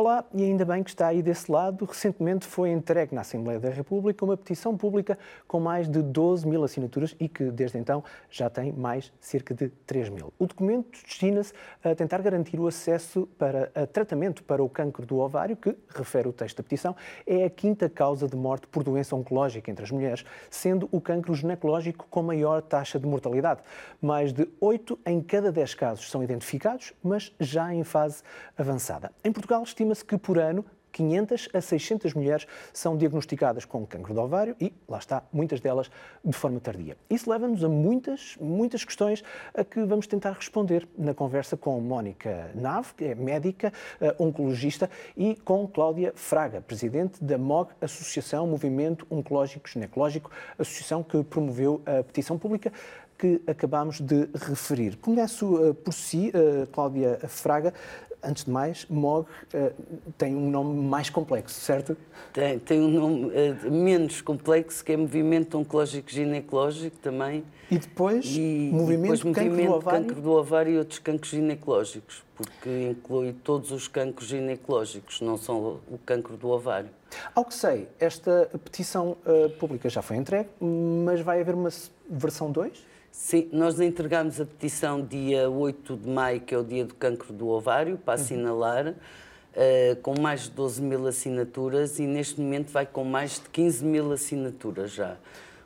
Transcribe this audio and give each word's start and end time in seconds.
Olá, 0.00 0.24
e 0.32 0.42
ainda 0.42 0.64
bem 0.64 0.82
que 0.82 0.88
está 0.88 1.08
aí 1.08 1.22
desse 1.22 1.52
lado. 1.52 1.84
Recentemente 1.84 2.46
foi 2.46 2.70
entregue 2.70 3.14
na 3.14 3.20
Assembleia 3.20 3.60
da 3.60 3.68
República 3.68 4.24
uma 4.24 4.34
petição 4.34 4.74
pública 4.74 5.18
com 5.46 5.60
mais 5.60 5.86
de 5.86 6.00
12 6.00 6.48
mil 6.48 6.64
assinaturas 6.64 7.14
e 7.20 7.28
que, 7.28 7.50
desde 7.50 7.76
então, 7.76 8.02
já 8.30 8.48
tem 8.48 8.72
mais 8.72 9.12
cerca 9.20 9.52
de 9.54 9.68
3 9.68 10.08
mil. 10.08 10.32
O 10.38 10.46
documento 10.46 10.90
destina-se 11.04 11.52
a 11.84 11.94
tentar 11.94 12.22
garantir 12.22 12.58
o 12.58 12.66
acesso 12.66 13.28
para 13.36 13.66
tratamento 13.92 14.42
para 14.42 14.64
o 14.64 14.70
cancro 14.70 15.04
do 15.04 15.18
ovário, 15.18 15.54
que, 15.54 15.76
refere 15.94 16.26
o 16.26 16.32
texto 16.32 16.56
da 16.56 16.62
petição, 16.62 16.96
é 17.26 17.44
a 17.44 17.50
quinta 17.50 17.86
causa 17.90 18.26
de 18.26 18.36
morte 18.36 18.66
por 18.68 18.82
doença 18.82 19.14
oncológica 19.14 19.70
entre 19.70 19.84
as 19.84 19.90
mulheres, 19.90 20.24
sendo 20.48 20.88
o 20.90 20.98
cancro 20.98 21.34
ginecológico 21.34 22.06
com 22.08 22.22
maior 22.22 22.62
taxa 22.62 22.98
de 22.98 23.06
mortalidade. 23.06 23.60
Mais 24.00 24.32
de 24.32 24.48
8 24.62 24.98
em 25.04 25.20
cada 25.20 25.52
10 25.52 25.74
casos 25.74 26.10
são 26.10 26.24
identificados, 26.24 26.94
mas 27.02 27.30
já 27.38 27.74
em 27.74 27.84
fase 27.84 28.22
avançada. 28.56 29.12
Em 29.22 29.30
Portugal, 29.30 29.62
estima-se 29.90 30.04
que 30.04 30.16
por 30.16 30.38
ano 30.38 30.64
500 30.92 31.50
a 31.54 31.60
600 31.60 32.14
mulheres 32.14 32.46
são 32.72 32.96
diagnosticadas 32.96 33.64
com 33.64 33.86
cancro 33.86 34.12
de 34.12 34.18
ovário 34.18 34.56
e, 34.60 34.72
lá 34.88 34.98
está, 34.98 35.22
muitas 35.32 35.60
delas 35.60 35.88
de 36.24 36.32
forma 36.32 36.58
tardia. 36.58 36.96
Isso 37.08 37.30
leva-nos 37.30 37.62
a 37.62 37.68
muitas, 37.68 38.36
muitas 38.40 38.84
questões 38.84 39.22
a 39.54 39.62
que 39.62 39.84
vamos 39.84 40.08
tentar 40.08 40.32
responder 40.32 40.88
na 40.98 41.14
conversa 41.14 41.56
com 41.56 41.80
Mónica 41.80 42.50
Nave, 42.56 42.92
que 42.96 43.04
é 43.04 43.14
médica, 43.14 43.72
eh, 44.00 44.16
oncologista, 44.18 44.90
e 45.16 45.36
com 45.36 45.66
Cláudia 45.68 46.12
Fraga, 46.16 46.60
presidente 46.60 47.22
da 47.22 47.38
MOG, 47.38 47.70
Associação 47.80 48.48
Movimento 48.48 49.06
Oncológico 49.08 49.68
Ginecológico, 49.68 50.28
associação 50.58 51.04
que 51.04 51.22
promoveu 51.22 51.82
a 51.86 52.02
petição 52.02 52.36
pública 52.36 52.72
que 53.16 53.40
acabamos 53.46 54.00
de 54.00 54.28
referir. 54.34 54.96
Começo 54.96 55.54
uh, 55.54 55.74
por 55.74 55.92
si, 55.92 56.32
uh, 56.34 56.66
Cláudia 56.68 57.20
Fraga, 57.28 57.74
antes 58.22 58.44
de 58.44 58.50
mais, 58.50 58.86
MOG 58.88 59.26
uh, 59.26 59.72
tem 60.16 60.34
um 60.34 60.50
nome 60.50 60.80
mais 60.82 61.10
complexo, 61.10 61.58
certo? 61.60 61.96
Tem, 62.32 62.58
tem 62.58 62.80
um 62.80 62.88
nome 62.88 63.26
uh, 63.26 63.70
menos 63.70 64.20
complexo, 64.20 64.84
que 64.84 64.92
é 64.92 64.96
Movimento 64.96 65.58
Oncológico 65.58 66.10
Ginecológico 66.10 66.96
também. 66.98 67.44
E 67.70 67.78
depois, 67.78 68.26
e, 68.26 68.70
movimento, 68.72 69.02
depois 69.02 69.22
cancro, 69.22 69.44
movimento 69.44 69.68
do 69.68 69.74
ovário? 69.74 70.06
cancro 70.06 70.20
do 70.22 70.30
ovário 70.32 70.74
e 70.74 70.78
outros 70.78 70.98
cancros 70.98 71.30
ginecológicos, 71.30 72.24
porque 72.34 72.88
inclui 72.90 73.32
todos 73.44 73.70
os 73.70 73.86
cancros 73.86 74.28
ginecológicos, 74.28 75.20
não 75.20 75.36
só 75.36 75.54
o 75.56 75.98
cancro 76.04 76.36
do 76.36 76.48
ovário. 76.48 76.90
Ao 77.34 77.44
que 77.44 77.54
sei, 77.54 77.88
esta 77.98 78.50
petição 78.64 79.16
uh, 79.24 79.50
pública 79.50 79.88
já 79.88 80.02
foi 80.02 80.16
entregue, 80.16 80.48
mas 80.60 81.20
vai 81.20 81.40
haver 81.40 81.54
uma 81.54 81.70
versão 82.08 82.50
2? 82.50 82.89
Sim, 83.12 83.48
nós 83.52 83.80
entregamos 83.80 84.40
a 84.40 84.46
petição 84.46 85.04
dia 85.04 85.50
8 85.50 85.96
de 85.96 86.08
maio, 86.08 86.40
que 86.40 86.54
é 86.54 86.58
o 86.58 86.64
dia 86.64 86.84
do 86.84 86.94
cancro 86.94 87.32
do 87.32 87.48
ovário, 87.48 87.98
para 87.98 88.16
uhum. 88.16 88.22
assinalar, 88.22 88.88
uh, 88.88 89.96
com 90.00 90.18
mais 90.18 90.42
de 90.42 90.50
12 90.52 90.80
mil 90.80 91.06
assinaturas 91.06 91.98
e 91.98 92.06
neste 92.06 92.40
momento 92.40 92.70
vai 92.70 92.86
com 92.86 93.04
mais 93.04 93.34
de 93.34 93.48
15 93.50 93.84
mil 93.84 94.12
assinaturas 94.12 94.92
já, 94.92 95.16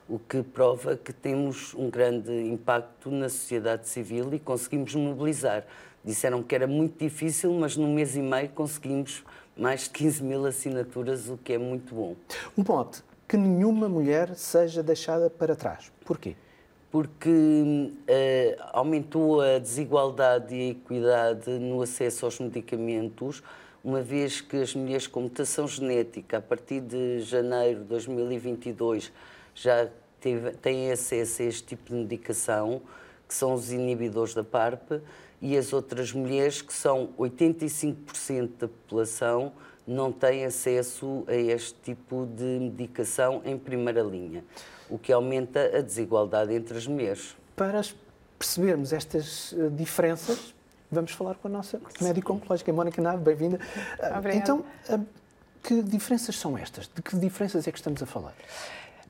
o 0.08 0.18
que 0.18 0.42
prova 0.42 0.96
que 0.96 1.12
temos 1.12 1.74
um 1.74 1.90
grande 1.90 2.32
impacto 2.32 3.10
na 3.10 3.28
sociedade 3.28 3.88
civil 3.88 4.32
e 4.32 4.38
conseguimos 4.38 4.94
mobilizar. 4.94 5.66
Disseram 6.02 6.42
que 6.42 6.54
era 6.54 6.66
muito 6.66 6.98
difícil, 6.98 7.52
mas 7.52 7.76
num 7.76 7.92
mês 7.94 8.16
e 8.16 8.20
meio 8.20 8.48
conseguimos 8.50 9.22
mais 9.56 9.82
de 9.82 9.90
15 9.90 10.22
mil 10.22 10.44
assinaturas, 10.46 11.28
o 11.28 11.36
que 11.36 11.52
é 11.52 11.58
muito 11.58 11.94
bom. 11.94 12.16
Um 12.56 12.64
ponto, 12.64 13.04
que 13.28 13.36
nenhuma 13.36 13.88
mulher 13.88 14.34
seja 14.34 14.82
deixada 14.82 15.30
para 15.30 15.54
trás. 15.54 15.90
Porquê? 16.04 16.36
Porque 16.94 17.28
uh, 17.28 18.62
aumentou 18.72 19.40
a 19.40 19.58
desigualdade 19.58 20.54
e 20.54 20.60
a 20.60 20.70
equidade 20.70 21.50
no 21.50 21.82
acesso 21.82 22.24
aos 22.24 22.38
medicamentos, 22.38 23.42
uma 23.82 24.00
vez 24.00 24.40
que 24.40 24.58
as 24.58 24.76
mulheres 24.76 25.08
com 25.08 25.22
mutação 25.22 25.66
genética, 25.66 26.38
a 26.38 26.40
partir 26.40 26.80
de 26.80 27.18
janeiro 27.22 27.80
de 27.80 27.86
2022, 27.86 29.12
já 29.56 29.88
teve, 30.20 30.52
têm 30.52 30.92
acesso 30.92 31.42
a 31.42 31.46
este 31.46 31.64
tipo 31.64 31.90
de 31.90 31.96
medicação, 31.96 32.80
que 33.26 33.34
são 33.34 33.54
os 33.54 33.72
inibidores 33.72 34.32
da 34.32 34.44
PARP, 34.44 35.02
e 35.42 35.56
as 35.56 35.72
outras 35.72 36.12
mulheres, 36.12 36.62
que 36.62 36.72
são 36.72 37.08
85% 37.18 38.50
da 38.56 38.68
população, 38.68 39.50
não 39.84 40.12
têm 40.12 40.44
acesso 40.44 41.24
a 41.26 41.34
este 41.34 41.74
tipo 41.82 42.24
de 42.24 42.44
medicação 42.44 43.42
em 43.44 43.58
primeira 43.58 44.00
linha 44.00 44.44
o 44.94 44.98
que 44.98 45.12
aumenta 45.12 45.76
a 45.76 45.80
desigualdade 45.80 46.54
entre 46.54 46.78
as 46.78 46.86
mulheres. 46.86 47.36
Para 47.56 47.82
percebermos 48.38 48.92
estas 48.92 49.52
eh, 49.52 49.68
diferenças, 49.70 50.54
vamos 50.88 51.10
falar 51.10 51.34
com 51.34 51.48
a 51.48 51.50
nossa 51.50 51.80
médica 52.00 52.32
oncológica, 52.32 52.72
Mónica 52.72 53.02
Nave, 53.02 53.18
bem-vinda. 53.24 53.58
Então, 54.32 54.64
eh, 54.88 55.00
que 55.64 55.82
diferenças 55.82 56.36
são 56.36 56.56
estas? 56.56 56.88
De 56.94 57.02
que 57.02 57.16
diferenças 57.16 57.66
é 57.66 57.72
que 57.72 57.78
estamos 57.78 58.00
a 58.04 58.06
falar? 58.06 58.34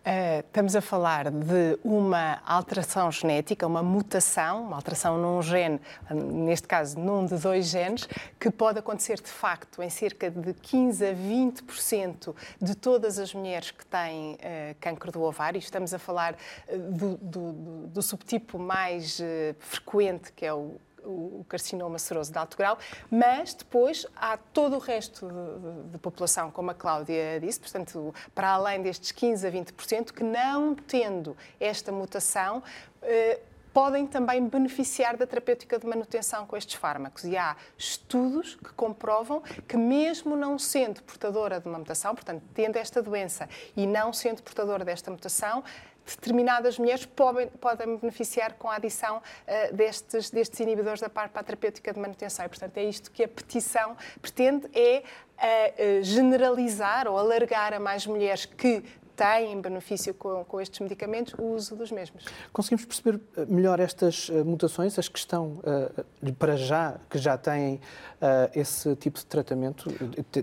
Uh, 0.05 0.41
estamos 0.47 0.77
a 0.77 0.83
falar 0.83 1.31
de 1.31 1.79
uma 1.83 2.39
alteração 2.45 3.11
genética, 3.11 3.67
uma 3.67 3.83
mutação, 3.83 4.65
uma 4.65 4.77
alteração 4.77 5.17
num 5.17 5.41
gene, 5.41 5.81
neste 6.11 6.69
caso 6.69 7.01
num 7.01 7.25
de 7.25 7.39
dois 7.39 7.69
genes, 7.69 8.07
que 8.39 8.51
pode 8.51 8.79
acontecer 8.79 9.19
de 9.19 9.31
facto 9.31 9.83
em 9.83 9.89
cerca 9.89 10.31
de 10.31 10.53
15 10.53 11.07
a 11.07 11.15
20% 11.15 12.37
de 12.61 12.75
todas 12.75 13.19
as 13.19 13.33
mulheres 13.33 13.71
que 13.71 13.87
têm 13.87 14.35
uh, 14.35 14.77
cancro 14.79 15.11
do 15.11 15.23
ovário. 15.23 15.59
Estamos 15.59 15.95
a 15.95 15.99
falar 15.99 16.35
uh, 16.69 16.77
do, 16.77 17.17
do, 17.17 17.53
do, 17.87 18.03
subtipo 18.03 18.59
mais 18.59 19.23
frequente, 19.59 20.31
que 20.33 20.45
é 20.45 20.53
o 20.53 20.79
o 21.05 21.45
carcinoma 21.49 21.99
seroso 21.99 22.33
de 22.33 22.39
alto 22.39 22.57
grau, 22.57 22.79
mas 23.11 23.55
depois 23.55 24.07
há 24.17 24.37
todo 24.37 24.77
o 24.77 24.79
resto 24.79 25.27
de, 25.29 25.91
de, 25.93 25.99
população, 25.99 26.51
como 26.51 26.71
a 26.71 26.75
Cláudia 26.75 27.39
disse, 27.41 27.61
portanto, 27.61 28.15
para 28.35 28.51
além 28.51 28.83
destes 28.83 29.13
15 29.13 29.47
a 29.47 29.51
20%, 29.51 30.13
que 30.13 30.23
não 30.23 30.75
tendo 30.75 31.37
esta 31.61 31.93
mutação, 31.93 32.63
eh, 33.03 33.41
podem 33.75 34.07
também 34.07 34.47
beneficiar 34.47 35.17
da 35.17 35.27
terapêutica 35.27 35.81
de 35.81 35.87
manutenção 35.87 36.47
com 36.47 36.57
estes 36.57 36.77
fármacos. 36.77 37.25
E 37.25 37.37
há 37.37 37.57
estudos 37.77 38.55
que 38.55 38.73
comprovam 38.73 39.43
que, 39.67 39.77
mesmo 39.77 40.37
não 40.37 40.57
sendo 40.61 41.03
portadora 41.03 41.59
de 41.59 41.69
uma 41.69 41.81
mutação, 41.81 42.15
portanto, 42.15 42.45
tendo 42.55 42.77
esta 42.77 43.03
doença 43.03 43.49
e 43.77 43.85
não 43.85 44.13
sendo 44.13 44.43
portadora 44.43 44.85
desta 44.85 45.11
mutação, 45.11 45.65
determinadas 46.07 46.79
mulheres 46.79 47.07
podem, 47.07 47.49
podem 47.49 47.97
beneficiar 47.97 48.55
com 48.55 48.69
a 48.69 48.77
adição 48.77 49.19
uh, 49.19 49.75
destes, 49.75 50.31
destes 50.31 50.61
inibidores 50.61 51.01
da 51.01 51.09
PARP 51.09 51.37
à 51.37 51.43
terapêutica 51.43 51.93
de 51.93 51.99
manutenção. 51.99 52.45
E, 52.45 52.49
portanto, 52.49 52.77
é 52.77 52.85
isto 52.85 53.11
que 53.11 53.25
a 53.25 53.29
petição 53.29 53.97
pretende, 54.21 54.69
é 54.75 55.03
uh, 55.03 56.03
generalizar 56.03 57.09
ou 57.09 57.19
alargar 57.19 57.73
a 57.73 57.81
mais 57.81 58.07
mulheres 58.07 58.45
que 58.45 58.85
têm 59.17 59.61
benefício 59.61 60.13
com, 60.15 60.45
com, 60.45 60.61
estes 60.61 60.81
medicamentos 60.81 61.35
o 61.39 61.55
uso 61.55 61.77
dos 61.77 61.91
mesmos. 61.91 62.25
Conseguimos 62.53 62.85
perceber 62.85 63.21
eh, 63.37 63.47
melhor 63.47 63.81
estas 63.81 64.29
uh, 64.29 64.45
mutações, 64.45 64.99
as 64.99 65.09
que 65.09 65.19
estão 65.19 65.61
uh, 65.63 66.33
para 66.35 66.57
já, 66.57 66.97
que 67.09 67.19
já 67.19 67.39
têm 67.39 67.75
uh, 67.75 68.51
esse 68.55 68.95
tipo 68.97 69.19
de 69.19 69.27
tratamento? 69.27 69.91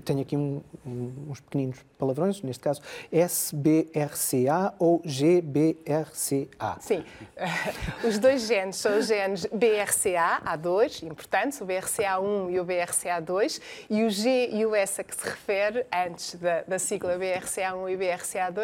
Tenho 0.03 0.21
aqui 0.21 0.37
um, 0.37 0.61
um, 0.85 1.13
uns 1.29 1.39
pequeninos 1.39 1.79
palavrões, 1.97 2.41
neste 2.41 2.63
caso, 2.63 2.81
SBRCA 3.11 4.73
ou 4.79 5.01
GBRCA? 5.05 6.77
Sim, 6.79 7.03
os 8.07 8.17
dois 8.17 8.47
genes 8.47 8.77
são 8.77 8.97
os 8.97 9.07
genes 9.07 9.45
BRCA, 9.45 10.41
A2, 10.45 11.03
importantes, 11.03 11.59
o 11.61 11.65
BRCA1 11.65 12.51
e 12.51 12.59
o 12.59 12.65
BRCA2, 12.65 13.61
e 13.89 14.03
o 14.03 14.09
G 14.09 14.49
e 14.51 14.65
o 14.65 14.75
S 14.75 15.01
a 15.01 15.03
que 15.03 15.15
se 15.15 15.23
refere, 15.23 15.85
antes 15.91 16.35
da, 16.35 16.61
da 16.63 16.79
sigla 16.79 17.17
BRCA1 17.17 17.91
e 17.91 17.97
BRCA2, 17.97 18.60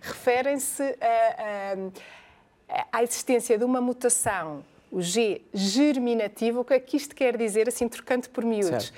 referem-se 0.00 0.82
à 2.92 3.02
existência 3.02 3.56
de 3.58 3.64
uma 3.64 3.80
mutação, 3.80 4.64
o 4.90 5.00
G 5.00 5.42
germinativo. 5.52 6.60
O 6.60 6.64
que 6.64 6.74
é 6.74 6.80
que 6.80 6.96
isto 6.96 7.14
quer 7.14 7.36
dizer, 7.36 7.68
assim, 7.68 7.88
trocando 7.88 8.28
por 8.30 8.44
miúdos? 8.44 8.86
Certo. 8.86 8.92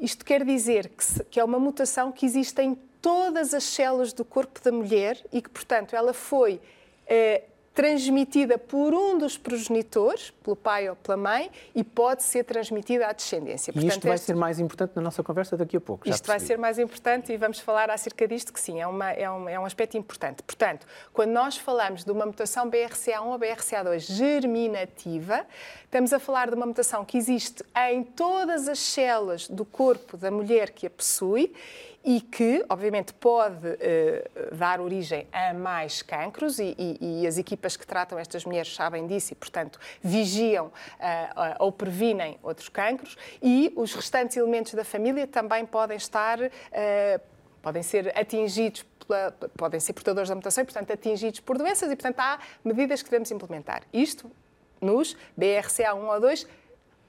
Isto 0.00 0.24
quer 0.24 0.44
dizer 0.44 0.88
que, 0.88 1.04
se, 1.04 1.24
que 1.24 1.40
é 1.40 1.44
uma 1.44 1.58
mutação 1.58 2.12
que 2.12 2.24
existe 2.24 2.62
em 2.62 2.74
todas 3.02 3.52
as 3.52 3.64
células 3.64 4.12
do 4.12 4.24
corpo 4.24 4.60
da 4.62 4.70
mulher 4.70 5.20
e 5.32 5.42
que, 5.42 5.50
portanto, 5.50 5.94
ela 5.94 6.12
foi 6.12 6.60
eh, 7.06 7.42
transmitida 7.78 8.58
por 8.58 8.92
um 8.92 9.16
dos 9.16 9.38
progenitores, 9.38 10.32
pelo 10.42 10.56
pai 10.56 10.90
ou 10.90 10.96
pela 10.96 11.16
mãe, 11.16 11.48
e 11.72 11.84
pode 11.84 12.24
ser 12.24 12.42
transmitida 12.42 13.06
à 13.06 13.12
descendência. 13.12 13.72
Portanto, 13.72 13.92
e 13.92 13.94
isto 13.94 14.04
vai 14.04 14.14
este... 14.16 14.24
ser 14.24 14.34
mais 14.34 14.58
importante 14.58 14.96
na 14.96 15.02
nossa 15.02 15.22
conversa 15.22 15.56
daqui 15.56 15.76
a 15.76 15.80
pouco. 15.80 16.08
isto 16.08 16.26
vai 16.26 16.40
ser 16.40 16.58
mais 16.58 16.80
importante 16.80 17.32
e 17.32 17.36
vamos 17.36 17.60
falar 17.60 17.88
acerca 17.88 18.26
disto, 18.26 18.52
que 18.52 18.58
sim, 18.58 18.80
é, 18.80 18.86
uma, 18.88 19.12
é, 19.12 19.30
um, 19.30 19.48
é 19.48 19.60
um 19.60 19.64
aspecto 19.64 19.96
importante. 19.96 20.42
Portanto, 20.42 20.88
quando 21.12 21.30
nós 21.30 21.56
falamos 21.56 22.02
de 22.02 22.10
uma 22.10 22.26
mutação 22.26 22.68
BRCA1 22.68 23.26
ou 23.26 23.38
BRCA2 23.38 24.00
germinativa, 24.00 25.46
estamos 25.84 26.12
a 26.12 26.18
falar 26.18 26.48
de 26.48 26.56
uma 26.56 26.66
mutação 26.66 27.04
que 27.04 27.16
existe 27.16 27.62
em 27.90 28.02
todas 28.02 28.66
as 28.66 28.80
células 28.80 29.46
do 29.46 29.64
corpo 29.64 30.16
da 30.16 30.32
mulher 30.32 30.70
que 30.70 30.84
a 30.84 30.90
possui 30.90 31.54
e 32.08 32.22
que, 32.22 32.64
obviamente, 32.70 33.12
pode 33.12 33.68
uh, 33.68 34.56
dar 34.56 34.80
origem 34.80 35.28
a 35.30 35.52
mais 35.52 36.00
cancros 36.00 36.58
e, 36.58 36.74
e, 36.78 37.20
e, 37.22 37.26
as 37.26 37.36
equipas 37.36 37.76
que 37.76 37.86
tratam 37.86 38.18
estas 38.18 38.46
mulheres 38.46 38.74
sabem 38.74 39.06
disso 39.06 39.34
e, 39.34 39.36
portanto, 39.36 39.78
vigiam 40.00 40.68
uh, 40.68 40.70
ou 41.58 41.70
previnem 41.70 42.38
outros 42.42 42.70
cancros 42.70 43.14
e 43.42 43.70
os 43.76 43.92
restantes 43.92 44.38
elementos 44.38 44.72
da 44.72 44.84
família 44.84 45.26
também 45.26 45.66
podem 45.66 45.98
estar, 45.98 46.38
podem 47.60 47.82
ser 47.82 48.18
atingidos 48.18 48.86
podem 49.56 49.78
ser 49.78 49.92
portadores 49.92 50.30
da 50.30 50.34
mutação 50.34 50.62
e, 50.62 50.64
portanto, 50.64 50.90
atingidos 50.90 51.40
por 51.40 51.58
doenças 51.58 51.92
e, 51.92 51.96
portanto, 51.96 52.20
há 52.20 52.38
medidas 52.64 53.02
que 53.02 53.10
devemos 53.10 53.30
implementar. 53.30 53.82
Isto 53.92 54.30
nos 54.80 55.14
BRCA1 55.38 56.08
ou 56.08 56.20
2 56.20 56.46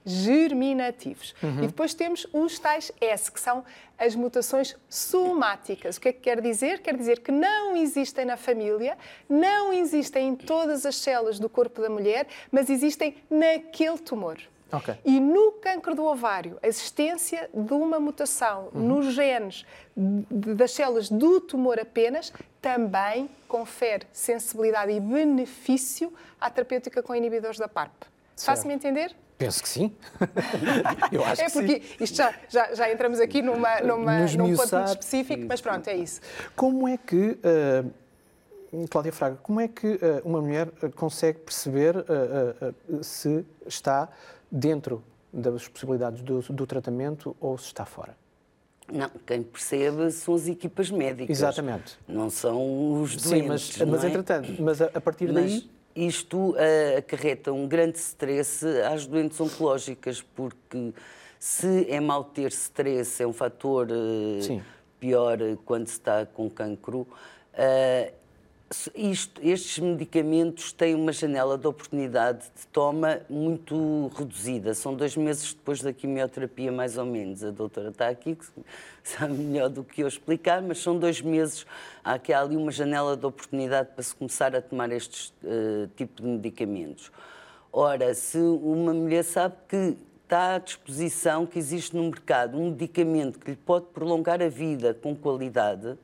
germinativos. 0.04 1.34
Uhum. 1.42 1.64
E 1.64 1.66
depois 1.66 1.94
temos 1.94 2.26
os 2.32 2.58
tais 2.58 2.90
S, 3.00 3.30
que 3.30 3.40
são 3.40 3.64
as 3.98 4.14
mutações 4.14 4.76
somáticas. 4.88 5.96
O 5.96 6.00
que 6.00 6.08
é 6.08 6.12
que 6.12 6.20
quer 6.20 6.40
dizer? 6.40 6.80
Quer 6.80 6.96
dizer 6.96 7.20
que 7.20 7.30
não 7.30 7.76
existem 7.76 8.24
na 8.24 8.36
família, 8.36 8.96
não 9.28 9.72
existem 9.72 10.28
em 10.28 10.36
todas 10.36 10.86
as 10.86 10.96
células 10.96 11.38
do 11.38 11.48
corpo 11.48 11.82
da 11.82 11.90
mulher, 11.90 12.26
mas 12.50 12.70
existem 12.70 13.16
naquele 13.30 13.98
tumor. 13.98 14.38
Okay. 14.72 14.94
E 15.04 15.18
no 15.18 15.52
cancro 15.52 15.96
do 15.96 16.04
ovário, 16.04 16.56
a 16.62 16.68
existência 16.68 17.50
de 17.52 17.72
uma 17.74 17.98
mutação 17.98 18.68
uhum. 18.72 18.80
nos 18.80 19.12
genes 19.12 19.66
das 19.96 20.70
células 20.70 21.10
do 21.10 21.40
tumor 21.40 21.78
apenas 21.78 22.32
também 22.62 23.28
confere 23.48 24.06
sensibilidade 24.12 24.92
e 24.92 25.00
benefício 25.00 26.12
à 26.40 26.48
terapêutica 26.48 27.02
com 27.02 27.14
inibidores 27.14 27.58
da 27.58 27.68
PARP. 27.68 27.92
Faz-me 28.36 28.72
entender? 28.72 29.14
Penso 29.40 29.62
que 29.62 29.68
sim. 29.70 29.96
Eu 31.10 31.24
acho 31.24 31.40
é 31.40 31.46
que 31.46 31.52
porque 31.52 31.80
sim. 31.80 32.04
isto 32.04 32.14
já, 32.14 32.34
já, 32.46 32.74
já, 32.74 32.92
entramos 32.92 33.18
aqui 33.20 33.40
numa, 33.40 33.80
numa, 33.80 34.18
num 34.26 34.54
ponto 34.54 34.76
muito 34.76 34.90
específico, 34.90 35.46
mas 35.48 35.62
pronto, 35.62 35.88
é 35.88 35.96
isso. 35.96 36.20
Como 36.54 36.86
é 36.86 36.98
que, 36.98 37.38
uh, 38.70 38.86
Cláudia 38.90 39.10
Fraga, 39.10 39.38
como 39.42 39.58
é 39.58 39.66
que 39.66 39.86
uh, 39.86 39.98
uma 40.26 40.42
mulher 40.42 40.68
uh, 40.82 40.90
consegue 40.90 41.38
perceber 41.38 42.04
se 43.00 43.42
está 43.66 44.10
dentro 44.52 45.02
das 45.32 45.66
possibilidades 45.66 46.20
do, 46.20 46.40
do 46.42 46.66
tratamento 46.66 47.34
ou 47.40 47.56
se 47.56 47.68
está 47.68 47.86
fora? 47.86 48.14
Não, 48.92 49.10
quem 49.24 49.42
percebe 49.42 50.10
são 50.10 50.34
as 50.34 50.48
equipas 50.48 50.90
médicas. 50.90 51.38
Exatamente. 51.38 51.98
Não 52.06 52.28
são 52.28 53.00
os 53.00 53.16
doentes. 53.16 53.22
Sim, 53.22 53.42
mas, 53.78 53.88
mas 53.88 54.04
é? 54.04 54.08
entretanto, 54.08 54.54
mas 54.58 54.82
a, 54.82 54.90
a 54.92 55.00
partir 55.00 55.32
mas, 55.32 55.34
daí 55.34 55.70
isto 56.06 56.50
uh, 56.50 56.98
acarreta 56.98 57.52
um 57.52 57.66
grande 57.66 57.98
stress 57.98 58.64
às 58.92 59.06
doentes 59.06 59.40
oncológicas, 59.40 60.22
porque 60.22 60.92
se 61.38 61.86
é 61.90 62.00
mau 62.00 62.24
ter 62.24 62.50
stress, 62.52 63.22
é 63.22 63.26
um 63.26 63.32
fator 63.32 63.88
uh, 63.90 64.62
pior 64.98 65.38
quando 65.64 65.86
se 65.86 65.94
está 65.94 66.26
com 66.26 66.48
cancro. 66.50 67.06
Uh, 67.54 68.19
isto, 68.94 69.40
estes 69.42 69.80
medicamentos 69.80 70.70
têm 70.70 70.94
uma 70.94 71.12
janela 71.12 71.58
de 71.58 71.66
oportunidade 71.66 72.44
de 72.56 72.66
toma 72.68 73.20
muito 73.28 74.10
reduzida. 74.16 74.74
São 74.74 74.94
dois 74.94 75.16
meses 75.16 75.52
depois 75.52 75.82
da 75.82 75.92
quimioterapia, 75.92 76.70
mais 76.70 76.96
ou 76.96 77.04
menos. 77.04 77.42
A 77.42 77.50
doutora 77.50 77.88
está 77.88 78.08
aqui, 78.08 78.36
que 78.36 78.46
sabe 79.02 79.34
melhor 79.34 79.68
do 79.68 79.82
que 79.82 80.02
eu 80.02 80.08
explicar, 80.08 80.62
mas 80.62 80.78
são 80.78 80.96
dois 80.96 81.20
meses. 81.20 81.66
Há 82.04 82.14
aqui 82.14 82.32
ali 82.32 82.56
uma 82.56 82.70
janela 82.70 83.16
de 83.16 83.26
oportunidade 83.26 83.88
para 83.92 84.04
se 84.04 84.14
começar 84.14 84.54
a 84.54 84.62
tomar 84.62 84.92
este 84.92 85.32
uh, 85.42 85.88
tipo 85.96 86.22
de 86.22 86.28
medicamentos. 86.28 87.10
Ora, 87.72 88.14
se 88.14 88.38
uma 88.38 88.94
mulher 88.94 89.24
sabe 89.24 89.56
que 89.68 89.96
está 90.22 90.54
à 90.54 90.58
disposição, 90.58 91.44
que 91.44 91.58
existe 91.58 91.96
no 91.96 92.04
mercado 92.04 92.56
um 92.56 92.70
medicamento 92.70 93.36
que 93.40 93.50
lhe 93.50 93.56
pode 93.56 93.86
prolongar 93.86 94.40
a 94.40 94.48
vida 94.48 94.94
com 94.94 95.14
qualidade, 95.14 95.98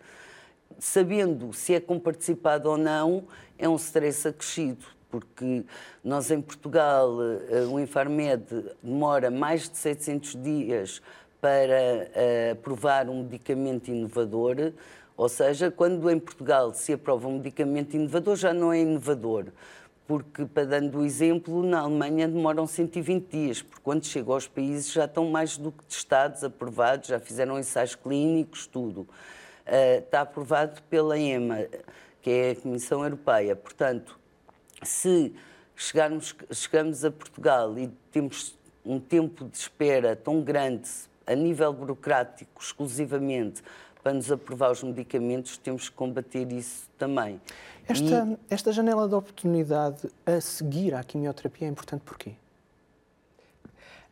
sabendo 0.78 1.52
se 1.52 1.74
é 1.74 1.80
comparticipado 1.80 2.70
ou 2.70 2.76
não, 2.76 3.24
é 3.58 3.68
um 3.68 3.76
stress 3.76 4.28
acrescido, 4.28 4.84
porque 5.10 5.64
nós 6.04 6.30
em 6.30 6.40
Portugal, 6.40 7.16
eh, 7.22 7.66
o 7.70 7.80
Infarmed 7.80 8.44
demora 8.82 9.30
mais 9.30 9.68
de 9.68 9.76
700 9.76 10.42
dias 10.42 11.02
para 11.40 12.08
uh, 12.08 12.52
aprovar 12.52 13.08
um 13.08 13.22
medicamento 13.22 13.88
inovador, 13.88 14.72
ou 15.16 15.28
seja, 15.28 15.70
quando 15.70 16.10
em 16.10 16.18
Portugal 16.18 16.74
se 16.74 16.92
aprova 16.92 17.28
um 17.28 17.36
medicamento 17.36 17.94
inovador, 17.94 18.36
já 18.36 18.52
não 18.52 18.72
é 18.72 18.80
inovador. 18.80 19.46
Porque, 20.06 20.44
para 20.44 20.64
dando 20.66 20.98
o 20.98 21.04
exemplo, 21.04 21.62
na 21.62 21.80
Alemanha 21.80 22.28
demoram 22.28 22.66
120 22.66 23.28
dias, 23.28 23.62
porque 23.62 23.80
quando 23.82 24.04
chega 24.04 24.30
aos 24.30 24.46
países 24.46 24.92
já 24.92 25.04
estão 25.04 25.30
mais 25.30 25.56
do 25.56 25.72
que 25.72 25.84
testados, 25.84 26.44
aprovados, 26.44 27.08
já 27.08 27.18
fizeram 27.18 27.58
ensaios 27.58 27.94
clínicos, 27.94 28.66
tudo. 28.66 29.08
Uh, 29.66 29.98
está 29.98 30.20
aprovado 30.20 30.80
pela 30.82 31.18
EMA, 31.18 31.66
que 32.22 32.30
é 32.30 32.50
a 32.52 32.56
Comissão 32.56 33.02
Europeia. 33.02 33.56
Portanto, 33.56 34.18
se 34.82 35.34
chegarmos, 35.74 36.34
chegamos 36.52 37.04
a 37.04 37.10
Portugal 37.10 37.76
e 37.78 37.88
temos 38.12 38.56
um 38.84 39.00
tempo 39.00 39.44
de 39.44 39.56
espera 39.56 40.14
tão 40.14 40.40
grande 40.40 40.88
a 41.26 41.34
nível 41.34 41.72
burocrático, 41.72 42.62
exclusivamente, 42.62 43.62
para 44.02 44.14
nos 44.14 44.30
aprovar 44.30 44.70
os 44.70 44.84
medicamentos, 44.84 45.56
temos 45.56 45.88
que 45.88 45.96
combater 45.96 46.52
isso 46.52 46.88
também. 46.96 47.40
Esta, 47.88 48.24
e... 48.24 48.54
esta 48.54 48.70
janela 48.70 49.08
de 49.08 49.14
oportunidade 49.16 50.08
a 50.24 50.40
seguir 50.40 50.94
à 50.94 51.02
quimioterapia 51.02 51.66
é 51.66 51.70
importante 51.70 52.02
porquê? 52.02 52.34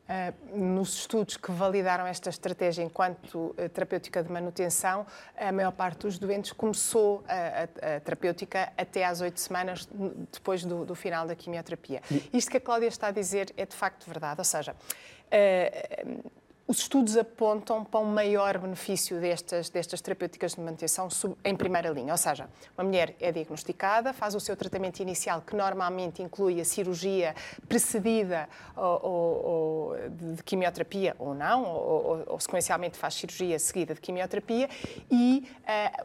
Uh, 0.04 0.58
nos 0.58 0.98
estudos 0.98 1.38
que 1.38 1.50
validaram 1.50 2.06
esta 2.06 2.28
estratégia 2.28 2.82
enquanto 2.82 3.34
uh, 3.36 3.68
terapêutica 3.72 4.22
de 4.22 4.30
manutenção, 4.30 5.06
a 5.34 5.50
maior 5.50 5.72
parte 5.72 6.00
dos 6.00 6.18
doentes 6.18 6.52
começou 6.52 7.24
a, 7.26 7.32
a, 7.32 7.96
a 7.96 8.00
terapêutica 8.00 8.70
até 8.76 9.06
às 9.06 9.22
oito 9.22 9.40
semanas 9.40 9.88
depois 10.30 10.62
do, 10.62 10.84
do, 10.84 10.94
final 10.94 11.26
da 11.26 11.34
quimioterapia. 11.34 12.02
Isto 12.34 12.50
que 12.50 12.58
a 12.58 12.60
Cláudia 12.60 12.88
está 12.88 13.06
a 13.06 13.10
dizer 13.10 13.50
é 13.56 13.64
de 13.64 13.74
facto 13.74 14.04
verdade, 14.04 14.38
ou 14.42 14.44
seja, 14.44 14.72
uh, 14.72 16.30
os 16.66 16.78
estudos 16.78 17.14
apontam 17.16 17.84
para 17.84 18.00
um 18.00 18.06
maior 18.06 18.56
benefício 18.56 19.20
destas, 19.20 19.68
destas 19.68 20.00
terapêuticas 20.00 20.54
de 20.54 20.60
manutenção 20.60 21.08
em 21.44 21.54
primeira 21.54 21.90
linha. 21.90 22.12
Ou 22.12 22.16
seja, 22.16 22.48
uma 22.76 22.84
mulher 22.84 23.14
é 23.20 23.30
diagnosticada, 23.30 24.14
faz 24.14 24.34
o 24.34 24.40
seu 24.40 24.56
tratamento 24.56 25.00
inicial, 25.00 25.42
que 25.42 25.54
normalmente 25.54 26.22
inclui 26.22 26.60
a 26.60 26.64
cirurgia 26.64 27.34
precedida 27.68 28.48
ou, 28.74 29.00
ou, 29.02 29.44
ou 29.44 29.96
de 30.34 30.42
quimioterapia 30.42 31.14
ou 31.18 31.34
não, 31.34 31.64
ou, 31.64 32.24
ou, 32.28 32.40
sequencialmente 32.40 32.96
faz 32.96 33.14
cirurgia 33.14 33.58
seguida 33.58 33.94
de 33.94 34.00
quimioterapia, 34.00 34.68
e 35.10 35.46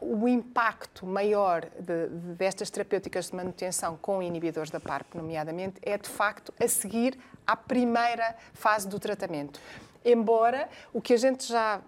uh, 0.02 0.22
o 0.22 0.28
impacto 0.28 1.06
maior 1.06 1.64
de, 1.78 2.08
de, 2.08 2.34
destas 2.34 2.68
terapêuticas 2.68 3.30
de 3.30 3.36
manutenção 3.36 3.96
com 3.96 4.22
inibidores 4.22 4.70
da 4.70 4.78
PARP, 4.78 5.14
nomeadamente, 5.14 5.80
é 5.82 5.96
de 5.96 6.08
facto 6.08 6.52
a 6.60 6.68
seguir 6.68 7.18
à 7.46 7.56
primeira 7.56 8.36
fase 8.52 8.86
do 8.86 8.98
tratamento. 9.00 9.58
Embora 10.04 10.68
o 10.92 11.00
que 11.00 11.14
a 11.14 11.16
gente 11.16 11.46
já 11.46 11.80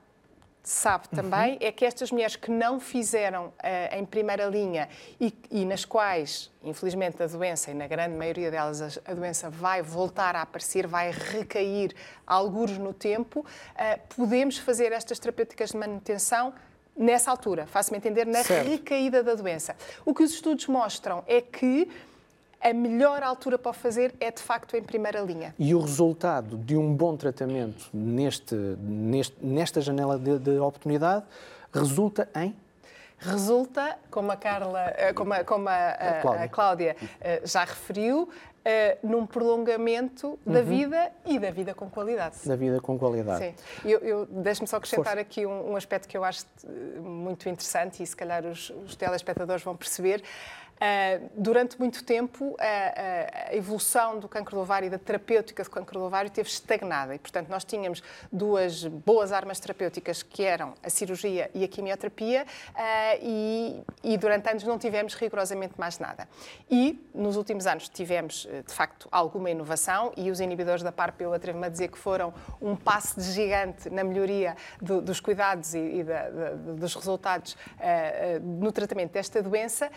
sabe 0.62 1.08
também 1.08 1.52
uhum. 1.52 1.58
é 1.60 1.72
que 1.72 1.84
estas 1.84 2.12
mulheres 2.12 2.36
que 2.36 2.50
não 2.50 2.78
fizeram 2.78 3.46
uh, 3.46 3.52
em 3.96 4.04
primeira 4.04 4.46
linha 4.46 4.88
e, 5.20 5.34
e, 5.50 5.64
nas 5.64 5.84
quais, 5.84 6.50
infelizmente, 6.62 7.20
a 7.20 7.26
doença, 7.26 7.70
e 7.70 7.74
na 7.74 7.88
grande 7.88 8.16
maioria 8.16 8.50
delas, 8.50 8.80
a, 8.80 9.10
a 9.10 9.14
doença 9.14 9.50
vai 9.50 9.82
voltar 9.82 10.36
a 10.36 10.42
aparecer, 10.42 10.86
vai 10.86 11.10
recair 11.10 11.92
alguns 12.24 12.78
no 12.78 12.92
tempo, 12.92 13.40
uh, 13.40 14.00
podemos 14.14 14.56
fazer 14.58 14.92
estas 14.92 15.18
terapêuticas 15.18 15.70
de 15.70 15.76
manutenção 15.76 16.54
nessa 16.96 17.30
altura, 17.30 17.66
faço-me 17.66 17.98
entender, 17.98 18.26
na 18.26 18.44
certo. 18.44 18.68
recaída 18.68 19.22
da 19.22 19.34
doença. 19.34 19.74
O 20.04 20.14
que 20.14 20.22
os 20.22 20.32
estudos 20.32 20.66
mostram 20.68 21.24
é 21.26 21.40
que 21.40 21.88
a 22.62 22.72
melhor 22.72 23.22
altura 23.22 23.58
para 23.58 23.70
o 23.70 23.74
fazer 23.74 24.14
é 24.20 24.30
de 24.30 24.40
facto 24.40 24.76
em 24.76 24.82
primeira 24.82 25.20
linha. 25.20 25.54
E 25.58 25.74
o 25.74 25.80
resultado 25.80 26.56
de 26.56 26.76
um 26.76 26.94
bom 26.94 27.16
tratamento 27.16 27.88
neste, 27.92 28.54
neste 28.54 29.36
nesta 29.44 29.80
janela 29.80 30.18
de, 30.18 30.38
de 30.38 30.58
oportunidade 30.58 31.24
resulta 31.72 32.28
em? 32.34 32.54
Resulta, 33.18 33.98
como 34.10 34.32
a 34.32 34.36
Carla, 34.36 34.92
eh, 34.96 35.12
como 35.12 35.32
a, 35.32 35.44
como 35.44 35.68
a, 35.68 35.90
a, 35.90 36.20
Cláudia. 36.20 36.44
a 36.44 36.48
Cláudia 36.48 36.96
eh, 37.20 37.40
já 37.44 37.60
referiu, 37.64 38.28
num 39.02 39.26
prolongamento 39.26 40.38
da 40.46 40.60
uhum. 40.60 40.64
vida 40.64 41.12
e 41.26 41.36
da 41.36 41.50
vida 41.50 41.74
com 41.74 41.90
qualidade. 41.90 42.36
Da 42.46 42.54
vida 42.54 42.80
com 42.80 42.96
qualidade. 42.96 43.46
Sim. 43.46 43.54
Eu, 43.84 43.98
eu 43.98 44.26
Deixe-me 44.26 44.68
só 44.68 44.76
acrescentar 44.76 45.14
Força. 45.14 45.20
aqui 45.20 45.44
um, 45.44 45.72
um, 45.72 45.76
aspecto 45.76 46.06
que 46.06 46.16
eu 46.16 46.22
acho 46.22 46.46
muito 47.00 47.48
interessante 47.48 48.02
e 48.02 48.06
se 48.06 48.14
calhar 48.14 48.46
os, 48.46 48.70
os 48.86 48.94
telespectadores 48.94 49.64
vão 49.64 49.76
perceber. 49.76 50.22
Uh, 50.82 51.30
durante 51.36 51.78
muito 51.78 52.02
tempo, 52.02 52.56
a, 52.58 53.50
a, 53.50 53.54
evolução 53.54 54.18
do 54.18 54.28
cancro 54.28 54.56
do 54.56 54.62
ovário 54.62 54.88
e 54.88 54.90
da 54.90 54.98
terapêutica 54.98 55.62
do 55.62 55.70
cancro 55.70 56.00
do 56.00 56.04
ovário 56.06 56.28
teve 56.28 56.48
estagnada. 56.48 57.14
E, 57.14 57.20
portanto, 57.20 57.48
nós 57.48 57.64
tínhamos 57.64 58.02
duas 58.32 58.84
boas 58.84 59.30
armas 59.30 59.60
terapêuticas 59.60 60.24
que 60.24 60.42
eram 60.42 60.74
a 60.82 60.90
cirurgia 60.90 61.48
e 61.54 61.62
a 61.62 61.68
quimioterapia, 61.68 62.44
e, 63.20 63.80
e, 64.02 64.16
durante 64.18 64.48
anos 64.50 64.64
não 64.64 64.76
tivemos 64.76 65.14
rigorosamente 65.14 65.74
mais 65.78 66.00
nada. 66.00 66.28
E, 66.68 67.00
nos 67.14 67.36
últimos 67.36 67.64
anos, 67.66 67.88
tivemos, 67.88 68.48
de 68.66 68.74
facto, 68.74 69.08
alguma 69.12 69.50
inovação 69.50 70.12
e 70.16 70.32
os 70.32 70.40
inibidores 70.40 70.82
da 70.82 70.90
PARP, 70.90 71.20
eu 71.20 71.32
atrevo-me 71.32 71.66
a 71.66 71.70
dizer 71.70 71.88
que 71.88 71.98
foram 71.98 72.34
um 72.60 72.74
passo 72.74 73.20
de 73.20 73.30
gigante 73.30 73.88
na 73.88 74.02
melhoria 74.02 74.56
do, 74.80 75.00
dos 75.00 75.20
cuidados 75.20 75.74
e, 75.74 75.78
e 75.78 76.04
da, 76.04 76.28
da, 76.28 76.50
dos 76.50 76.94
resultados 76.96 77.56
no 78.42 78.72
tratamento 78.72 79.12
desta 79.12 79.40
doença. 79.40 79.88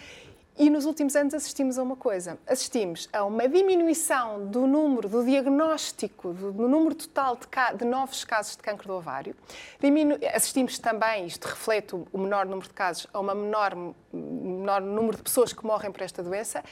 E 0.58 0.70
nos 0.70 0.86
últimos 0.86 1.18
anos 1.18 1.34
assistimos 1.34 1.78
a 1.78 1.84
uma 1.84 1.98
coisa: 1.98 2.38
assistimos 2.48 3.10
a 3.12 3.26
uma 3.26 3.46
diminuição 3.48 4.46
do 4.46 4.66
número, 4.66 5.10
do 5.10 5.26
diagnóstico, 5.26 6.32
do, 6.32 6.54
do 6.54 6.70
número 6.70 6.96
total 6.96 7.36
de, 7.36 7.78
de, 7.78 7.84
novos 7.84 8.24
casos 8.24 8.56
de 8.56 8.64
cancro 8.64 8.88
do 8.88 8.94
ovário. 8.94 9.36
Diminu 9.82 10.18
assistimos 10.34 10.80
também, 10.80 11.26
isto 11.26 11.46
reflete 11.46 11.94
o, 11.94 12.08
o 12.14 12.18
menor 12.18 12.46
número 12.46 12.70
de 12.70 12.74
casos, 12.74 13.06
a 13.12 13.20
um 13.20 13.24
menor, 13.24 13.76
menor 14.14 14.82
número 14.82 15.18
de 15.18 15.24
pessoas 15.24 15.52
que 15.52 15.66
morrem 15.66 15.92
por 15.92 16.02
esta 16.02 16.24
doença 16.24 16.64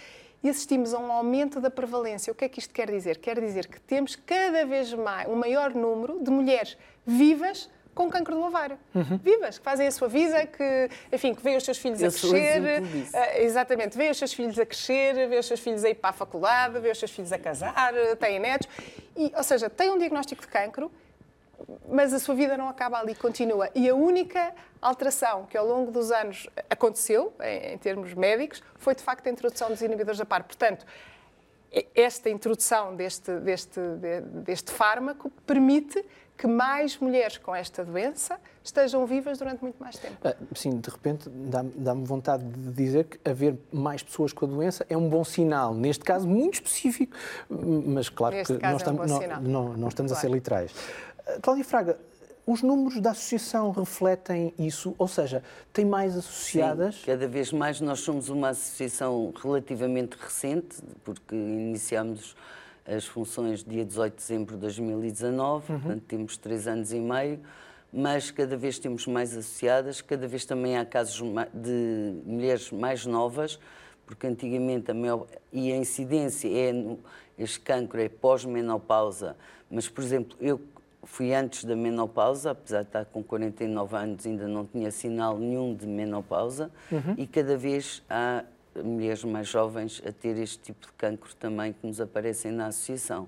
e 0.41 0.49
assistimos 0.49 0.93
a 0.93 0.99
um 0.99 1.11
aumento 1.11 1.59
da 1.59 1.69
prevalência. 1.69 2.31
O 2.31 2.35
que 2.35 2.45
é 2.45 2.49
que 2.49 2.59
isto 2.59 2.73
quer 2.73 2.89
dizer? 2.89 3.17
Quer 3.17 3.39
dizer 3.41 3.67
que 3.67 3.81
temos 3.81 4.15
cada 4.15 4.65
vez 4.65 4.93
mais 4.93 5.27
um 5.27 5.35
maior 5.35 5.73
número 5.73 6.23
de 6.23 6.31
mulheres 6.31 6.77
vivas 7.05 7.69
com 7.93 8.09
cancro 8.09 8.35
do 8.35 8.43
ovário. 8.43 8.77
Uhum. 8.93 9.17
Vivas, 9.17 9.57
que 9.57 9.63
fazem 9.63 9.87
a 9.87 9.91
sua 9.91 10.07
vida, 10.07 10.45
que, 10.45 10.89
enfim, 11.11 11.33
que 11.33 11.43
veem 11.43 11.57
os 11.57 11.63
seus 11.63 11.77
filhos 11.77 12.01
Eu 12.01 12.09
a 12.09 12.11
crescer. 12.11 12.81
Uh, 12.81 13.41
exatamente, 13.41 13.97
veem 13.97 14.11
os 14.11 14.17
seus 14.17 14.33
filhos 14.33 14.57
a 14.57 14.65
crescer, 14.65 15.13
veem 15.27 15.39
os 15.39 15.45
seus 15.45 15.59
filhos 15.59 15.83
a 15.83 15.89
ir 15.89 15.95
para 15.95 16.09
a 16.09 16.13
faculdade, 16.13 16.79
veem 16.79 16.91
os 16.91 16.99
seus 16.99 17.11
filhos 17.11 17.31
a 17.31 17.37
casar, 17.37 17.93
têm 18.19 18.39
netos. 18.39 18.67
E, 19.15 19.31
ou 19.35 19.43
seja, 19.43 19.69
têm 19.69 19.91
um 19.91 19.97
diagnóstico 19.97 20.41
de 20.41 20.47
cancro, 20.47 20.91
mas 21.87 22.13
a 22.13 22.19
sua 22.19 22.35
vida 22.35 22.57
não 22.57 22.67
acaba 22.67 22.99
ali, 22.99 23.15
continua. 23.15 23.69
E 23.75 23.87
a 23.87 23.95
única 23.95 24.53
alteração 24.81 25.45
que 25.45 25.57
ao 25.57 25.65
longo 25.65 25.91
dos 25.91 26.11
anos 26.11 26.47
aconteceu, 26.69 27.33
em, 27.41 27.73
em 27.73 27.77
termos 27.77 28.13
médicos, 28.13 28.61
foi 28.75 28.95
de 28.95 29.03
facto 29.03 29.27
a 29.27 29.29
introdução 29.29 29.69
dos 29.69 29.81
inibidores 29.81 30.19
da 30.19 30.25
PAR. 30.25 30.43
Portanto, 30.43 30.85
esta 31.95 32.29
introdução 32.29 32.95
deste, 32.95 33.31
deste, 33.39 33.79
deste 34.43 34.71
fármaco 34.71 35.31
permite 35.45 36.03
que 36.37 36.47
mais 36.47 36.97
mulheres 36.97 37.37
com 37.37 37.55
esta 37.55 37.83
doença 37.85 38.39
estejam 38.63 39.05
vivas 39.05 39.37
durante 39.37 39.61
muito 39.61 39.77
mais 39.79 39.97
tempo. 39.97 40.15
Ah, 40.23 40.35
sim, 40.55 40.79
de 40.79 40.89
repente 40.89 41.29
dá-me 41.29 42.05
vontade 42.05 42.43
de 42.43 42.71
dizer 42.71 43.05
que 43.05 43.29
haver 43.29 43.57
mais 43.71 44.01
pessoas 44.01 44.33
com 44.33 44.45
a 44.45 44.47
doença 44.47 44.85
é 44.89 44.97
um 44.97 45.07
bom 45.07 45.23
sinal. 45.23 45.73
Neste 45.73 46.03
caso, 46.03 46.27
muito 46.27 46.55
específico, 46.55 47.15
mas 47.49 48.09
claro 48.09 48.35
Neste 48.35 48.57
que 48.57 48.63
nós, 48.63 48.81
é 48.81 48.89
um 48.89 48.93
não, 48.93 49.41
não, 49.41 49.77
não, 49.77 49.87
estamos 49.87 50.11
claro. 50.11 50.27
a 50.27 50.29
ser 50.29 50.31
literais. 50.33 50.71
Ah, 51.25 51.39
Cláudia 51.41 51.63
Fraga, 51.63 51.97
os 52.45 52.61
números 52.61 52.99
da 52.99 53.11
associação 53.11 53.71
refletem 53.71 54.53
isso? 54.59 54.93
Ou 54.97 55.07
seja, 55.07 55.41
tem 55.71 55.85
mais 55.85 56.17
associadas? 56.17 56.95
Sim, 56.95 57.05
cada 57.05 57.27
vez 57.27 57.53
mais 57.53 57.79
nós 57.79 58.01
somos 58.01 58.27
uma 58.27 58.49
associação 58.49 59.33
relativamente 59.41 60.17
recente, 60.17 60.77
porque 61.03 61.35
iniciamos 61.35 62.35
as 62.85 63.05
funções 63.05 63.63
dia 63.63 63.85
18 63.85 64.13
de 64.13 64.17
dezembro 64.17 64.55
de 64.55 64.61
2019, 64.61 65.71
uhum. 65.71 65.79
portanto 65.79 66.03
temos 66.07 66.37
três 66.37 66.67
anos 66.67 66.91
e 66.91 66.99
meio, 66.99 67.39
mas 67.91 68.31
cada 68.31 68.57
vez 68.57 68.79
temos 68.79 69.05
mais 69.05 69.31
associadas, 69.37 70.01
cada 70.01 70.27
vez 70.27 70.45
também 70.45 70.77
há 70.77 70.85
casos 70.85 71.21
de 71.53 72.21
mulheres 72.25 72.71
mais 72.71 73.05
novas, 73.05 73.59
porque 74.05 74.27
antigamente 74.27 74.91
a 74.91 74.93
maior, 74.93 75.27
e 75.51 75.71
a 75.71 75.77
incidência 75.77 76.49
é 76.49 76.73
no, 76.73 76.99
este 77.37 77.59
cancro 77.59 78.01
é 78.01 78.09
pós-menopausa, 78.09 79.35
mas 79.69 79.87
por 79.87 80.03
exemplo, 80.03 80.37
eu 80.41 80.59
fui 81.03 81.33
antes 81.33 81.65
da 81.65 81.75
menopausa, 81.75 82.51
apesar 82.51 82.81
de 82.81 82.87
estar 82.87 83.05
com 83.05 83.21
49 83.21 83.95
anos, 83.95 84.25
ainda 84.25 84.47
não 84.47 84.65
tinha 84.65 84.89
sinal 84.89 85.37
nenhum 85.37 85.75
de 85.75 85.85
menopausa, 85.85 86.71
uhum. 86.91 87.15
e 87.17 87.27
cada 87.27 87.57
vez 87.57 88.01
há 88.09 88.43
mulheres 88.83 89.23
mais 89.23 89.47
jovens 89.47 90.01
a 90.05 90.11
ter 90.11 90.37
este 90.37 90.59
tipo 90.59 90.87
de 90.87 90.93
cancro 90.93 91.35
também 91.35 91.73
que 91.73 91.85
nos 91.85 91.99
aparecem 91.99 92.51
na 92.51 92.67
associação. 92.67 93.27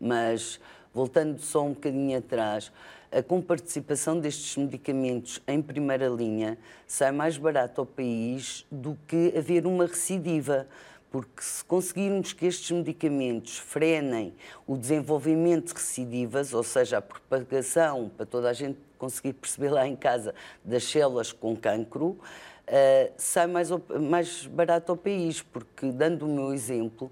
Mas, 0.00 0.60
voltando 0.92 1.38
só 1.40 1.64
um 1.64 1.72
bocadinho 1.72 2.18
atrás, 2.18 2.72
a 3.12 3.22
comparticipação 3.22 4.18
destes 4.18 4.56
medicamentos 4.56 5.40
em 5.46 5.62
primeira 5.62 6.08
linha 6.08 6.58
sai 6.86 7.12
mais 7.12 7.38
barato 7.38 7.80
ao 7.80 7.86
país 7.86 8.66
do 8.70 8.98
que 9.06 9.32
haver 9.36 9.66
uma 9.66 9.86
recidiva 9.86 10.66
porque 11.14 11.42
se 11.42 11.64
conseguirmos 11.64 12.32
que 12.32 12.44
estes 12.44 12.72
medicamentos 12.72 13.56
frenem 13.56 14.34
o 14.66 14.76
desenvolvimento 14.76 15.68
de 15.68 15.74
recidivas, 15.74 16.52
ou 16.52 16.64
seja, 16.64 16.98
a 16.98 17.00
propagação, 17.00 18.10
para 18.16 18.26
toda 18.26 18.50
a 18.50 18.52
gente 18.52 18.80
conseguir 18.98 19.34
perceber 19.34 19.70
lá 19.70 19.86
em 19.86 19.94
casa, 19.94 20.34
das 20.64 20.82
células 20.82 21.30
com 21.30 21.54
cancro, 21.54 22.18
uh, 22.68 23.12
sai 23.16 23.46
mais, 23.46 23.70
mais 24.00 24.46
barato 24.46 24.92
ao 24.92 24.96
país, 24.96 25.42
porque, 25.42 25.90
dando 25.92 26.26
o 26.26 26.28
meu 26.28 26.52
exemplo, 26.52 27.06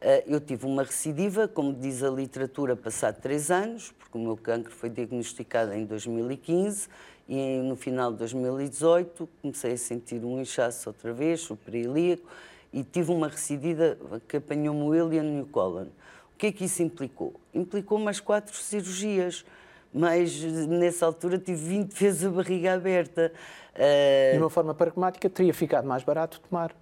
uh, 0.00 0.22
eu 0.26 0.40
tive 0.40 0.66
uma 0.66 0.82
recidiva, 0.82 1.48
como 1.48 1.72
diz 1.72 2.02
a 2.02 2.10
literatura, 2.10 2.76
passado 2.76 3.20
três 3.20 3.50
anos, 3.50 3.92
porque 3.98 4.16
o 4.16 4.20
meu 4.20 4.36
cancro 4.36 4.72
foi 4.72 4.90
diagnosticado 4.90 5.72
em 5.72 5.84
2015 5.84 6.88
e 7.28 7.58
no 7.58 7.74
final 7.74 8.12
de 8.12 8.18
2018 8.18 9.28
comecei 9.42 9.72
a 9.72 9.76
sentir 9.76 10.24
um 10.24 10.40
inchaço 10.40 10.88
outra 10.88 11.12
vez, 11.12 11.40
superilíaco, 11.40 12.28
e 12.72 12.84
tive 12.84 13.10
uma 13.10 13.28
recidiva 13.28 13.96
que 14.28 14.36
apanhou-me 14.36 14.82
o 14.82 14.86
William 14.88 15.22
Newcolon. 15.22 15.86
O 16.34 16.38
que 16.38 16.48
é 16.48 16.52
que 16.52 16.64
isso 16.64 16.82
implicou? 16.82 17.34
Implicou 17.54 17.98
mais 17.98 18.20
quatro 18.20 18.54
cirurgias, 18.54 19.44
mas 19.92 20.42
nessa 20.42 21.06
altura 21.06 21.38
tive 21.38 21.68
20 21.68 21.92
vezes 21.92 22.24
a 22.24 22.30
barriga 22.30 22.74
aberta. 22.74 23.32
Uh, 23.74 24.32
de 24.32 24.38
uma 24.38 24.50
forma 24.50 24.74
pragmática, 24.74 25.28
teria 25.28 25.52
ficado 25.52 25.86
mais 25.86 26.02
barato 26.02 26.40
tomar 26.40 26.74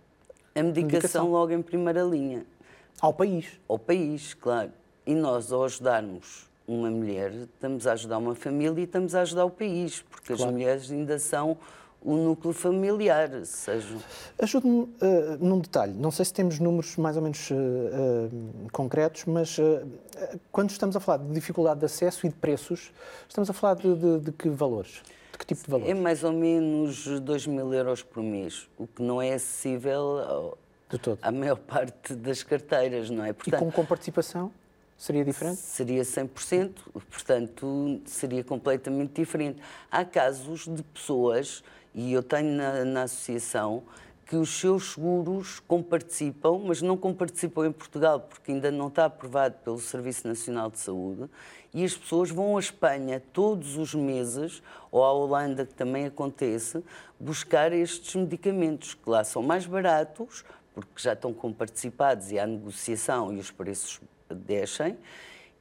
a 0.54 0.62
medicação, 0.62 0.86
medicação 0.86 1.30
logo 1.30 1.52
em 1.52 1.62
primeira 1.62 2.02
linha. 2.02 2.46
Ao 3.00 3.12
país. 3.12 3.60
Ao 3.68 3.78
país, 3.78 4.34
claro. 4.34 4.70
E 5.06 5.14
nós, 5.14 5.52
ao 5.52 5.64
ajudarmos 5.64 6.48
uma 6.66 6.90
mulher, 6.90 7.32
estamos 7.32 7.86
a 7.86 7.92
ajudar 7.92 8.18
uma 8.18 8.34
família 8.34 8.80
e 8.80 8.84
estamos 8.84 9.14
a 9.14 9.22
ajudar 9.22 9.44
o 9.44 9.50
país, 9.50 10.02
porque 10.02 10.34
claro. 10.34 10.44
as 10.44 10.50
mulheres 10.50 10.90
ainda 10.90 11.18
são 11.18 11.58
o 12.04 12.16
núcleo 12.16 12.52
familiar, 12.52 13.30
seja... 13.44 13.96
Ajude-me 14.38 14.82
uh, 14.82 14.90
num 15.40 15.58
detalhe, 15.58 15.94
não 15.94 16.10
sei 16.10 16.26
se 16.26 16.34
temos 16.34 16.58
números 16.58 16.96
mais 16.96 17.16
ou 17.16 17.22
menos 17.22 17.50
uh, 17.50 17.54
uh, 17.54 18.70
concretos, 18.70 19.24
mas 19.24 19.56
quando 20.52 20.70
estamos 20.70 20.94
a 20.94 21.00
falar 21.00 21.24
de 21.24 21.32
dificuldade 21.32 21.80
de 21.80 21.86
acesso 21.86 22.26
e 22.26 22.28
de 22.28 22.34
preços, 22.34 22.92
estamos 23.28 23.48
a 23.48 23.52
falar 23.52 23.74
de, 23.74 23.94
de, 23.94 24.20
de 24.20 24.32
que 24.32 24.48
valores? 24.50 25.02
De 25.32 25.38
que 25.38 25.46
tipo 25.46 25.64
de 25.64 25.70
valores? 25.70 25.90
É 25.90 25.94
mais 25.94 26.22
ou 26.22 26.32
menos 26.32 27.06
2 27.20 27.46
mil 27.46 27.72
euros 27.72 28.02
por 28.02 28.22
mês, 28.22 28.68
o 28.78 28.86
que 28.86 29.02
não 29.02 29.20
é 29.20 29.32
acessível 29.32 30.18
ao, 30.18 30.58
à 31.22 31.32
maior 31.32 31.56
parte 31.56 32.14
das 32.14 32.42
carteiras, 32.42 33.08
não 33.10 33.24
é? 33.24 33.32
Portanto, 33.32 33.62
e 33.62 33.64
com, 33.64 33.72
com 33.72 33.84
participação? 33.84 34.52
Seria 34.96 35.24
diferente? 35.24 35.56
Seria 35.56 36.02
100%, 36.02 36.70
portanto, 36.92 38.00
seria 38.06 38.44
completamente 38.44 39.20
diferente. 39.20 39.60
Há 39.90 40.04
casos 40.04 40.66
de 40.68 40.82
pessoas 40.82 41.64
e 41.94 42.12
eu 42.12 42.22
tenho 42.22 42.52
na, 42.52 42.84
na 42.84 43.02
associação 43.02 43.82
que 44.26 44.36
os 44.36 44.58
seus 44.58 44.94
seguros 44.94 45.60
comparticipam, 45.60 46.58
mas 46.64 46.80
não 46.80 46.96
comparticipam 46.96 47.66
em 47.66 47.72
Portugal, 47.72 48.20
porque 48.20 48.52
ainda 48.52 48.70
não 48.70 48.88
está 48.88 49.04
aprovado 49.04 49.56
pelo 49.62 49.78
Serviço 49.78 50.26
Nacional 50.26 50.70
de 50.70 50.78
Saúde, 50.78 51.28
e 51.72 51.84
as 51.84 51.94
pessoas 51.94 52.30
vão 52.30 52.56
à 52.56 52.60
Espanha 52.60 53.22
todos 53.32 53.76
os 53.76 53.94
meses, 53.94 54.62
ou 54.90 55.04
à 55.04 55.12
Holanda, 55.12 55.66
que 55.66 55.74
também 55.74 56.06
acontece, 56.06 56.82
buscar 57.20 57.72
estes 57.72 58.14
medicamentos, 58.14 58.94
que 58.94 59.10
lá 59.10 59.22
são 59.24 59.42
mais 59.42 59.66
baratos, 59.66 60.44
porque 60.74 60.90
já 60.96 61.12
estão 61.12 61.32
comparticipados 61.32 62.32
e 62.32 62.38
há 62.38 62.46
negociação 62.46 63.32
e 63.32 63.38
os 63.38 63.50
preços 63.50 64.00
descem, 64.30 64.96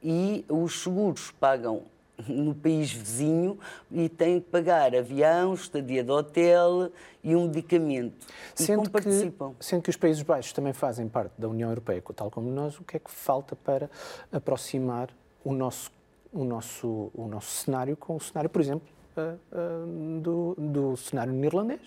e 0.02 0.44
os 0.48 0.82
seguros 0.82 1.30
pagam 1.32 1.82
no 2.28 2.54
país 2.54 2.92
vizinho 2.92 3.58
e 3.90 4.08
têm 4.08 4.40
que 4.40 4.48
pagar 4.48 4.94
avião, 4.94 5.54
estadia 5.54 6.02
de 6.02 6.10
hotel 6.10 6.90
e 7.22 7.34
um 7.34 7.46
medicamento. 7.46 8.14
Sendo, 8.54 8.88
participam. 8.90 9.54
Que, 9.58 9.64
sendo 9.64 9.82
que 9.82 9.90
os 9.90 9.96
Países 9.96 10.22
Baixos 10.22 10.52
também 10.52 10.72
fazem 10.72 11.08
parte 11.08 11.32
da 11.38 11.48
União 11.48 11.68
Europeia, 11.68 12.02
tal 12.14 12.30
como 12.30 12.50
nós, 12.50 12.78
o 12.78 12.84
que 12.84 12.96
é 12.96 13.00
que 13.00 13.10
falta 13.10 13.56
para 13.56 13.90
aproximar 14.32 15.10
o 15.44 15.52
nosso, 15.52 15.90
o 16.32 16.44
nosso, 16.44 17.10
o 17.14 17.26
nosso 17.26 17.50
cenário 17.50 17.96
com 17.96 18.16
o 18.16 18.20
cenário, 18.20 18.48
por 18.48 18.60
exemplo, 18.60 18.86
uh, 19.16 19.38
uh, 19.52 20.20
do, 20.20 20.54
do 20.56 20.96
cenário 20.96 21.32
neerlandês? 21.32 21.80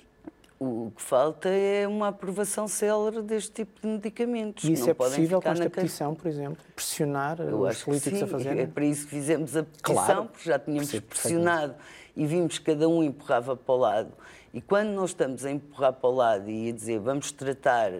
O 0.59 0.91
que 0.95 1.01
falta 1.01 1.49
é 1.49 1.87
uma 1.87 2.07
aprovação 2.07 2.67
célere 2.67 3.21
deste 3.21 3.51
tipo 3.51 3.79
de 3.79 3.87
medicamentos. 3.87 4.63
E 4.63 4.73
isso 4.73 4.83
não 4.83 4.89
é 4.89 4.93
possível 4.95 5.41
com 5.41 5.49
esta 5.49 5.69
petição, 5.69 6.15
por 6.15 6.27
exemplo? 6.27 6.57
Pressionar 6.75 7.39
Eu 7.39 7.61
os 7.61 7.83
políticos 7.83 8.23
a 8.23 8.27
fazerem? 8.27 8.63
É 8.63 8.65
para 8.65 8.85
isso 8.85 9.03
que 9.03 9.11
fizemos 9.11 9.55
a 9.55 9.63
petição, 9.63 9.95
Claro, 9.95 10.25
porque 10.25 10.49
já 10.49 10.57
tínhamos 10.57 10.89
percebo 10.89 11.07
pressionado 11.07 11.75
e 12.15 12.25
vimos 12.25 12.57
que 12.57 12.65
cada 12.65 12.89
um 12.89 13.03
empurrava 13.03 13.55
para 13.55 13.75
o 13.75 13.77
lado. 13.77 14.11
E 14.51 14.59
quando 14.59 14.89
nós 14.89 15.11
estamos 15.11 15.45
a 15.45 15.51
empurrar 15.51 15.93
para 15.93 16.09
o 16.09 16.15
lado 16.15 16.49
e 16.49 16.69
a 16.69 16.73
dizer 16.73 16.99
vamos 16.99 17.31
tratar, 17.31 17.91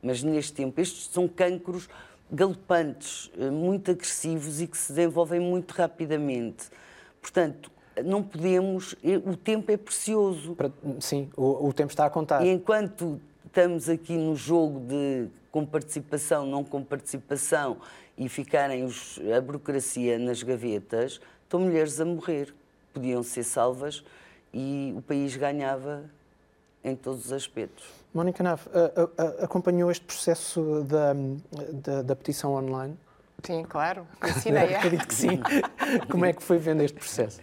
mas 0.00 0.22
neste 0.22 0.52
tempo, 0.52 0.80
estes 0.80 1.08
são 1.08 1.26
cancros 1.26 1.88
galopantes, 2.30 3.30
eh, 3.38 3.50
muito 3.50 3.90
agressivos 3.90 4.60
e 4.60 4.66
que 4.66 4.76
se 4.76 4.92
desenvolvem 4.92 5.40
muito 5.40 5.72
rapidamente. 5.72 6.68
Portanto, 7.20 7.70
não 8.04 8.22
podemos, 8.22 8.94
o 9.24 9.36
tempo 9.36 9.70
é 9.72 9.76
precioso. 9.76 10.54
Para- 10.54 10.70
sim, 11.00 11.28
o, 11.36 11.68
o 11.68 11.72
tempo 11.72 11.90
está 11.92 12.06
a 12.06 12.10
contar. 12.10 12.44
E 12.44 12.50
enquanto 12.50 13.20
estamos 13.46 13.88
aqui 13.88 14.16
no 14.16 14.34
jogo 14.36 14.80
de 14.80 15.28
com 15.50 15.64
participação, 15.64 16.44
não 16.46 16.62
com 16.62 16.82
participação, 16.84 17.78
e 18.18 18.28
ficarem 18.28 18.84
os- 18.84 19.18
a 19.34 19.40
burocracia 19.40 20.18
nas 20.18 20.42
gavetas, 20.42 21.20
estão 21.42 21.60
mulheres 21.60 22.00
a 22.00 22.04
morrer. 22.04 22.54
Podiam 22.92 23.22
ser 23.22 23.44
salvas 23.44 24.02
e 24.52 24.92
o 24.96 25.02
país 25.02 25.36
ganhava 25.36 26.04
em 26.84 26.94
todos 26.96 27.26
os 27.26 27.32
aspectos. 27.32 27.84
Mónica 28.14 28.42
Nave, 28.42 28.62
acompanhou 29.40 29.90
este 29.90 30.04
processo 30.04 30.82
da, 30.84 31.12
da, 31.72 32.02
da 32.02 32.16
petição 32.16 32.54
online? 32.54 32.96
Sim, 33.42 33.64
claro. 33.64 34.06
Ensinei. 34.24 34.74
Acredito 34.74 35.06
que 35.06 35.14
sim. 35.14 35.40
Como 36.10 36.24
é 36.24 36.32
que 36.32 36.42
foi 36.42 36.58
vendo 36.58 36.82
este 36.82 36.98
processo? 36.98 37.40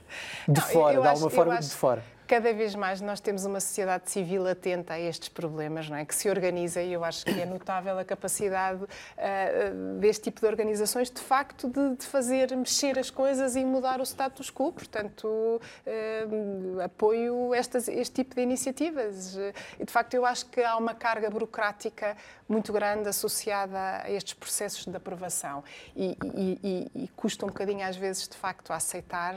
De 0.48 0.60
Não, 0.60 0.68
fora, 0.68 1.02
de 1.02 1.08
alguma 1.08 1.30
forma, 1.30 1.54
acho 1.56 1.70
de 1.70 1.76
fora. 1.76 2.04
Cada 2.34 2.52
vez 2.52 2.74
mais 2.74 3.00
nós 3.00 3.20
temos 3.20 3.46
uma 3.46 3.60
sociedade 3.60 4.10
civil 4.10 4.48
atenta 4.48 4.96
a 4.96 5.00
estes 5.00 5.30
problemas, 5.30 5.88
não 5.88 5.96
é? 5.98 6.04
que 6.04 6.16
se 6.16 6.28
organiza 6.28 6.82
e 6.82 6.92
eu 6.92 7.04
acho 7.04 7.24
que 7.24 7.40
é 7.40 7.46
notável 7.46 8.00
a 8.00 8.04
capacidade 8.04 8.84
ah, 9.20 10.00
deste 10.00 10.24
tipo 10.24 10.40
de 10.42 10.48
organizações, 10.48 11.12
de 11.12 11.22
facto, 11.22 11.70
de, 11.70 11.96
de 11.96 12.04
fazer 12.08 12.56
mexer 12.58 12.98
as 12.98 13.12
coisas 13.12 13.56
e 13.56 13.64
mudar 13.64 14.02
o 14.02 14.04
status 14.04 14.50
quo. 14.50 14.74
Portanto, 14.74 15.62
ah, 15.86 16.86
apoio 16.86 17.54
estas, 17.54 17.88
este 17.88 18.24
tipo 18.24 18.34
de 18.34 18.42
iniciativas. 18.42 19.36
E, 19.80 19.86
de 19.86 19.92
facto, 19.92 20.16
eu 20.16 20.26
acho 20.26 20.48
que 20.48 20.60
há 20.64 20.76
uma 20.76 20.96
carga 20.96 21.30
burocrática 21.30 22.18
muito 22.50 22.74
grande 22.74 23.08
associada 23.08 24.02
a 24.04 24.10
estes 24.12 24.34
processos 24.34 24.86
de 24.88 24.96
aprovação 24.98 25.64
e, 25.96 26.18
e- 26.36 26.60
e- 26.96 27.04
e 27.04 27.08
custa 27.10 27.46
um 27.46 27.50
bocadinho, 27.50 27.86
às 27.88 27.96
vezes, 27.96 28.28
de 28.28 28.36
facto, 28.36 28.74
a 28.74 28.78
aceitar. 28.78 29.36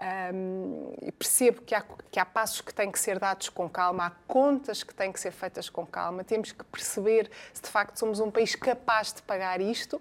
Ahm, 0.00 0.94
e 1.02 1.12
percebo 1.12 1.60
que 1.62 1.74
há, 1.74 1.84
que 2.10 2.18
há 2.18 2.24
passos 2.38 2.60
que 2.60 2.72
têm 2.72 2.88
que 2.92 3.00
ser 3.00 3.18
dados 3.18 3.48
com 3.48 3.68
calma, 3.68 4.06
há 4.06 4.10
contas 4.28 4.84
que 4.84 4.94
têm 4.94 5.10
que 5.10 5.18
ser 5.18 5.32
feitas 5.32 5.68
com 5.68 5.84
calma, 5.84 6.22
temos 6.22 6.52
que 6.52 6.62
perceber 6.62 7.28
se 7.52 7.60
de 7.60 7.68
facto 7.68 7.98
somos 7.98 8.20
um 8.20 8.30
país 8.30 8.54
capaz 8.54 9.12
de 9.12 9.22
pagar 9.22 9.60
isto. 9.60 10.00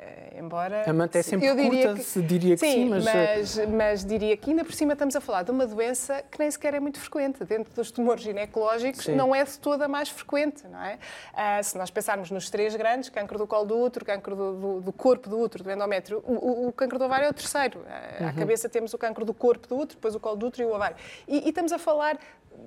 Eh, 0.00 0.38
embora 0.38 0.88
A 0.88 0.92
manta 0.92 1.18
é 1.18 1.22
sempre 1.22 1.48
eu 1.48 1.56
diria 1.56 1.88
curta, 1.88 2.02
se 2.04 2.22
diria 2.22 2.54
que 2.56 2.60
sim, 2.60 2.88
mas, 2.88 3.04
eh, 3.06 3.36
mas, 3.38 3.56
mas 3.68 4.04
diria 4.04 4.36
que 4.36 4.50
ainda 4.50 4.64
por 4.64 4.72
cima 4.72 4.92
estamos 4.92 5.16
a 5.16 5.20
falar 5.20 5.42
de 5.42 5.50
uma 5.50 5.66
doença 5.66 6.22
que 6.30 6.38
nem 6.38 6.48
sequer 6.48 6.74
é 6.74 6.78
muito 6.80 7.00
frequente. 7.00 7.42
Dentro 7.44 7.74
dos 7.74 7.90
tumores 7.90 8.22
ginecológicos 8.22 9.04
Sim. 9.06 9.16
não 9.16 9.34
é 9.34 9.42
de 9.44 9.58
toda 9.58 9.88
mais 9.88 10.08
frequente, 10.08 10.66
não 10.68 10.80
é? 10.80 10.98
Ah, 11.34 11.60
se 11.62 11.76
nós 11.76 11.90
pensarmos 11.90 12.30
nos 12.30 12.48
três 12.48 12.76
grandes, 12.76 13.08
cancro 13.08 13.36
do 13.38 13.46
colo 13.46 13.64
do 13.66 13.76
útero, 13.76 14.04
cancro 14.04 14.36
do, 14.36 14.52
do- 14.54 14.80
do 14.82 14.92
corpo 14.92 15.28
do 15.28 15.36
útero, 15.40 15.64
do 15.64 15.70
endométrio, 15.72 16.22
o, 16.24 16.32
o- 16.32 16.68
o 16.68 16.72
cancro 16.72 16.96
do 16.96 17.04
ovário 17.04 17.26
é 17.26 17.30
o 17.30 17.34
terceiro. 17.34 17.84
Ah, 17.88 18.08
Uhum. 18.20 18.28
À 18.28 18.32
cabeça 18.32 18.68
temos 18.68 18.94
o 18.94 18.98
cancro 18.98 19.24
do 19.24 19.34
corpo 19.34 19.66
do 19.68 19.74
útero, 19.76 19.96
depois 19.96 20.14
o 20.14 20.20
colo 20.20 20.36
do 20.36 20.46
útero 20.46 20.62
e 20.68 20.70
o 20.70 20.74
ovário. 20.74 20.96
E, 21.26 21.46
e 21.46 21.48
estamos 21.48 21.72
a 21.72 21.78
falar 21.78 22.18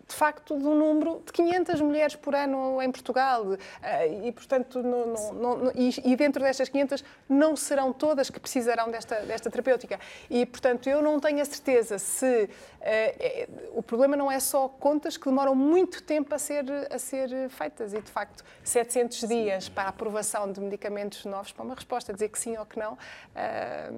de 0.07 0.15
facto, 0.15 0.53
um 0.53 0.75
número 0.75 1.21
de 1.25 1.31
500 1.31 1.81
mulheres 1.81 2.15
por 2.15 2.35
ano 2.35 2.81
em 2.81 2.91
Portugal. 2.91 3.45
Ah, 3.81 4.05
E, 4.07 4.31
portanto, 4.31 4.81
não- 4.83 5.07
não- 5.33 5.57
não- 5.57 5.71
e, 5.75 6.15
dentro 6.15 6.41
destas 6.43 6.69
500 6.69 7.03
não 7.29 7.55
serão 7.55 7.91
todas 7.93 8.29
que 8.29 8.39
precisarão 8.39 8.89
desta, 8.91 9.15
desta 9.21 9.49
terapêutica. 9.49 9.99
E, 10.29 10.45
portanto, 10.45 10.89
eu 10.89 11.01
não 11.01 11.19
tenho 11.19 11.41
a 11.41 11.45
certeza 11.45 11.97
se 11.99 12.49
eh, 12.83 13.15
eh, 13.19 13.49
o 13.73 13.81
problema 13.83 14.15
não 14.17 14.31
é 14.31 14.39
só 14.39 14.67
contas 14.67 15.15
que 15.17 15.25
demoram 15.25 15.53
muito 15.55 16.01
tempo 16.03 16.33
a 16.33 16.39
ser, 16.39 16.65
a 16.91 16.97
ser 16.97 17.49
feitas. 17.49 17.93
E, 17.93 18.01
de 18.01 18.09
facto, 18.11 18.43
700 18.63 19.27
dias 19.27 19.69
para 19.69 19.83
a 19.83 19.89
aprovação 19.89 20.51
de 20.51 20.59
medicamentos 20.59 21.23
novos, 21.25 21.51
para 21.51 21.63
uma 21.63 21.75
resposta, 21.75 22.11
dizer 22.13 22.29
que 22.29 22.39
sim 22.39 22.57
ou 22.57 22.65
que 22.65 22.79
não, 22.79 22.97
é, 23.35 23.89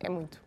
é 0.00 0.08
muito. 0.08 0.43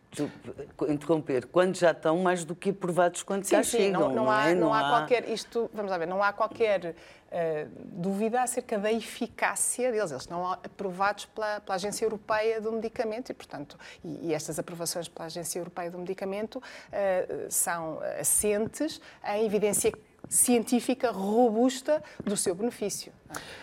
Interromper, 0.88 1.46
quando 1.46 1.76
já 1.76 1.90
estão 1.90 2.18
mais 2.18 2.44
do 2.44 2.54
que 2.54 2.70
aprovados 2.70 3.22
quando 3.22 3.44
Sim, 3.44 3.56
cá 3.56 3.62
sim, 3.62 3.76
chegam, 3.76 4.08
não, 4.08 4.14
não 4.14 4.30
há, 4.30 4.48
é? 4.48 4.54
não 4.54 4.72
há 4.72 4.88
qualquer, 4.88 5.28
isto, 5.28 5.70
vamos 5.72 5.90
lá 5.90 5.98
ver, 5.98 6.06
não 6.06 6.22
há 6.22 6.32
qualquer 6.32 6.94
eh, 7.30 7.66
dúvida 7.74 8.42
acerca 8.42 8.78
da 8.78 8.90
eficácia 8.90 9.92
deles. 9.92 10.10
Eles 10.10 10.22
estão 10.22 10.50
aprovados 10.50 11.26
pela, 11.26 11.60
pela 11.60 11.74
Agência 11.74 12.06
Europeia 12.06 12.58
do 12.60 12.72
Medicamento 12.72 13.30
e, 13.30 13.34
portanto, 13.34 13.78
e, 14.02 14.28
e 14.28 14.34
estas 14.34 14.58
aprovações 14.58 15.08
pela 15.08 15.26
Agência 15.26 15.58
Europeia 15.58 15.90
do 15.90 15.98
Medicamento 15.98 16.62
eh, 16.90 17.46
são 17.50 18.00
assentes 18.18 19.00
em 19.26 19.44
evidência 19.44 19.92
científica 20.28 21.10
robusta 21.10 22.02
do 22.24 22.36
seu 22.36 22.54
benefício. 22.54 23.12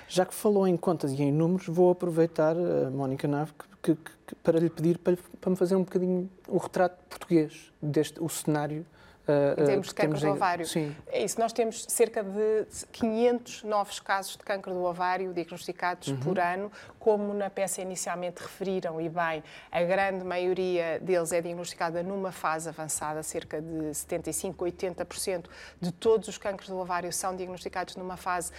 Já 0.08 0.26
que 0.26 0.34
falou 0.34 0.68
em 0.68 0.78
contas 0.78 1.12
e 1.12 1.22
em 1.22 1.32
números, 1.32 1.68
vou 1.68 1.92
aproveitar, 1.92 2.56
eh, 2.56 2.90
Mónica 2.90 3.28
Nave, 3.28 3.54
que- 3.94 4.12
que- 4.28 4.36
para 4.44 4.60
lhe 4.60 4.70
pedir 4.70 4.98
para, 4.98 5.18
para 5.40 5.50
me 5.50 5.56
fazer 5.56 5.76
um 5.76 5.84
bocadinho 5.84 6.30
o 6.48 6.58
retrato 6.58 6.98
português 7.10 7.72
deste 7.82 8.22
o 8.24 8.28
cenário. 8.30 8.86
Em 9.28 9.32
eh, 9.64 9.66
termos 9.66 9.88
de 9.88 9.96
que 9.96 10.02
cancro 10.04 10.20
temos 10.20 10.22
do 10.22 10.36
ovário. 10.36 10.68
Sim. 10.68 10.96
É 11.08 11.24
isso, 11.24 11.40
nós 11.40 11.52
temos 11.52 11.84
cerca 11.90 12.24
de 12.24 12.68
500 12.92 13.64
novos 13.64 14.00
casos 14.00 14.34
de 14.34 14.44
cancro 14.44 14.72
do 14.72 14.84
ovário 14.84 15.34
diagnosticados 15.34 16.10
Uhum. 16.10 16.20
por 16.20 16.38
ano, 16.40 16.72
como 17.00 17.34
na 17.34 17.50
peça 17.50 17.82
inicialmente 17.82 18.44
referiram, 18.44 19.02
e 19.02 19.10
bem, 19.10 19.44
a 19.72 19.82
grande 19.84 20.24
maioria 20.24 21.00
deles 21.00 21.32
é 21.32 21.42
diagnosticada 21.42 22.04
numa 22.04 22.32
fase 22.32 22.70
avançada, 22.70 23.24
cerca 23.24 23.60
de 23.60 23.96
75, 23.96 24.64
80% 24.64 25.46
de 25.82 25.92
todos 25.92 26.28
os 26.28 26.38
cancros 26.38 26.70
do 26.70 26.78
ovário 26.78 27.12
são 27.12 27.36
diagnosticados 27.36 27.96
numa 27.96 28.18
fase 28.18 28.52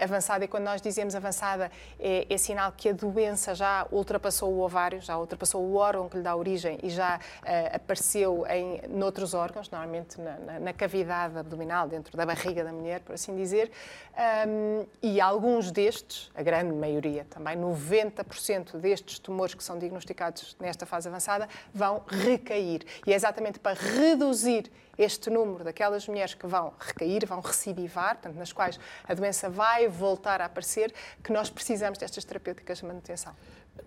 avançada, 0.00 0.44
e 0.44 0.48
quando 0.48 0.64
nós 0.64 0.80
dizemos 0.80 1.14
avançada, 1.14 1.70
é, 1.98 2.26
é 2.28 2.36
sinal 2.38 2.72
que 2.72 2.88
a 2.88 2.92
doença 2.92 3.54
já 3.54 3.86
ultrapassou 3.92 4.52
o 4.52 4.60
ovário, 4.60 5.00
já 5.00 5.16
ultrapassou 5.18 5.62
o 5.62 5.74
órgão 5.76 6.08
que 6.08 6.16
lhe 6.16 6.22
dá 6.22 6.34
origem 6.34 6.78
e 6.82 6.90
já 6.90 7.18
eh, 7.44 7.70
apareceu 7.74 8.44
em 8.48 8.80
noutros 8.88 9.34
órgãos, 9.34 9.70
normalmente 9.70 10.20
na, 10.20 10.36
na- 10.38 10.60
na 10.60 10.72
cavidade 10.72 11.36
abdominal, 11.38 11.88
dentro 11.88 12.16
da 12.16 12.24
barriga 12.26 12.64
da 12.64 12.72
mulher, 12.72 13.00
por 13.00 13.14
assim 13.14 13.34
dizer. 13.36 13.70
Ahm, 14.16 14.84
e 15.02 15.20
alguns 15.20 15.70
destes, 15.70 16.30
a 16.34 16.42
grande 16.42 16.72
maioria 16.74 17.26
também, 17.30 17.56
90% 17.56 18.76
destes 18.78 19.18
tumores 19.18 19.54
que 19.54 19.62
são 19.64 19.78
diagnosticados 19.78 20.56
nesta 20.60 20.84
fase 20.86 21.08
avançada, 21.08 21.48
vão 21.72 22.02
recair. 22.08 22.82
E 23.06 23.12
é 23.12 23.16
exatamente 23.16 23.58
para 23.58 23.78
reduzir 23.78 24.70
este 24.98 25.30
número 25.30 25.64
daquelas 25.64 26.06
mulheres 26.06 26.34
que 26.34 26.46
vão 26.46 26.72
recair, 26.78 27.26
vão 27.26 27.40
recidivar, 27.40 28.16
portanto, 28.16 28.36
nas 28.36 28.52
quais 28.52 28.78
a 29.08 29.14
doença 29.14 29.48
vai 29.48 29.88
voltar 29.88 30.40
a 30.40 30.44
aparecer, 30.46 30.92
que 31.22 31.32
nós 31.32 31.48
precisamos 31.50 31.98
destas 31.98 32.24
terapêuticas 32.24 32.78
de 32.78 32.84
manutenção. 32.86 33.34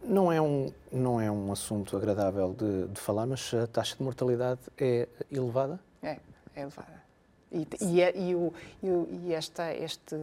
Não 0.03 0.31
é 0.31 0.41
um, 0.41 0.71
não 0.91 1.21
é 1.21 1.29
um 1.29 1.51
assunto 1.51 1.95
agradável 1.95 2.53
de, 2.53 2.87
de 2.87 2.99
falar, 2.99 3.25
mas 3.27 3.53
a 3.53 3.67
taxa 3.67 3.95
de 3.95 4.03
mortalidade 4.03 4.59
é 4.77 5.07
elevada? 5.31 5.79
É, 6.01 6.17
é 6.55 6.61
elevada. 6.61 7.03
E, 7.51 7.67
e, 7.81 8.01
é- 8.01 8.17
e 8.17 8.33
o- 8.33 8.51
e 8.81 9.31
esta, 9.31 9.71
este, 9.75 10.15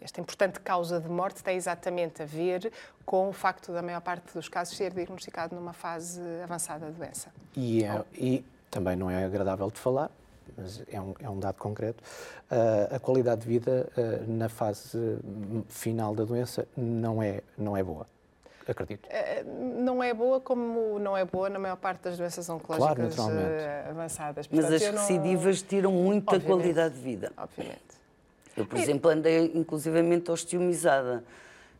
esta 0.00 0.18
importante 0.20 0.58
causa 0.60 0.98
de 0.98 1.08
morte 1.10 1.42
tem 1.42 1.56
exatamente 1.56 2.22
a 2.22 2.24
ver 2.24 2.72
com 3.04 3.28
o 3.28 3.32
facto 3.34 3.70
da 3.72 3.82
maior 3.82 4.00
parte 4.00 4.32
dos 4.32 4.48
casos 4.48 4.76
ser 4.76 4.94
diagnosticado 4.94 5.54
numa 5.54 5.74
fase 5.74 6.20
avançada 6.42 6.86
da 6.86 6.92
doença. 6.92 7.30
E, 7.54 7.84
é- 7.84 8.04
e 8.14 8.44
também 8.70 8.96
não 8.96 9.10
é 9.10 9.24
agradável 9.24 9.70
de 9.70 9.78
falar, 9.78 10.10
mas 10.56 10.82
é 10.90 11.00
um, 11.00 11.14
é 11.20 11.28
um 11.28 11.38
dado 11.38 11.56
concreto. 11.56 12.02
Ah, 12.50 12.96
a 12.96 12.98
qualidade 12.98 13.42
de 13.42 13.46
vida 13.48 13.88
ah, 13.96 14.24
na 14.26 14.48
fase 14.48 14.96
hum, 14.96 15.62
final 15.68 16.14
da 16.14 16.24
doença 16.24 16.66
não 16.76 17.22
é, 17.22 17.40
não 17.58 17.76
é 17.76 17.82
boa, 17.82 18.06
acredito. 18.66 19.08
Eh, 19.10 19.42
Não 19.44 20.02
é 20.02 20.14
boa 20.14 20.40
como 20.40 20.98
não 20.98 21.16
é 21.16 21.24
boa 21.24 21.48
na 21.50 21.58
maior 21.58 21.76
parte 21.76 22.02
das 22.02 22.16
doenças 22.16 22.48
oncológicas 22.48 23.14
Claro, 23.14 23.32
naturalmente. 23.34 23.62
eh, 23.64 23.86
avançadas. 23.90 24.48
Mas 24.48 24.60
Portanto, 24.60 24.74
as 24.74 24.82
eu 24.82 24.92
não- 24.92 25.00
recidivas 25.00 25.62
tiram 25.62 25.92
muita 25.92 26.36
Obviamente. 26.36 26.60
qualidade 26.62 26.94
de 26.94 27.00
vida. 27.00 27.32
Obviamente. 27.36 27.80
Eu, 28.56 28.66
por 28.66 28.78
exemplo, 28.78 29.10
andei 29.10 29.52
inclusivamente 29.54 30.30
osteomizada 30.30 31.24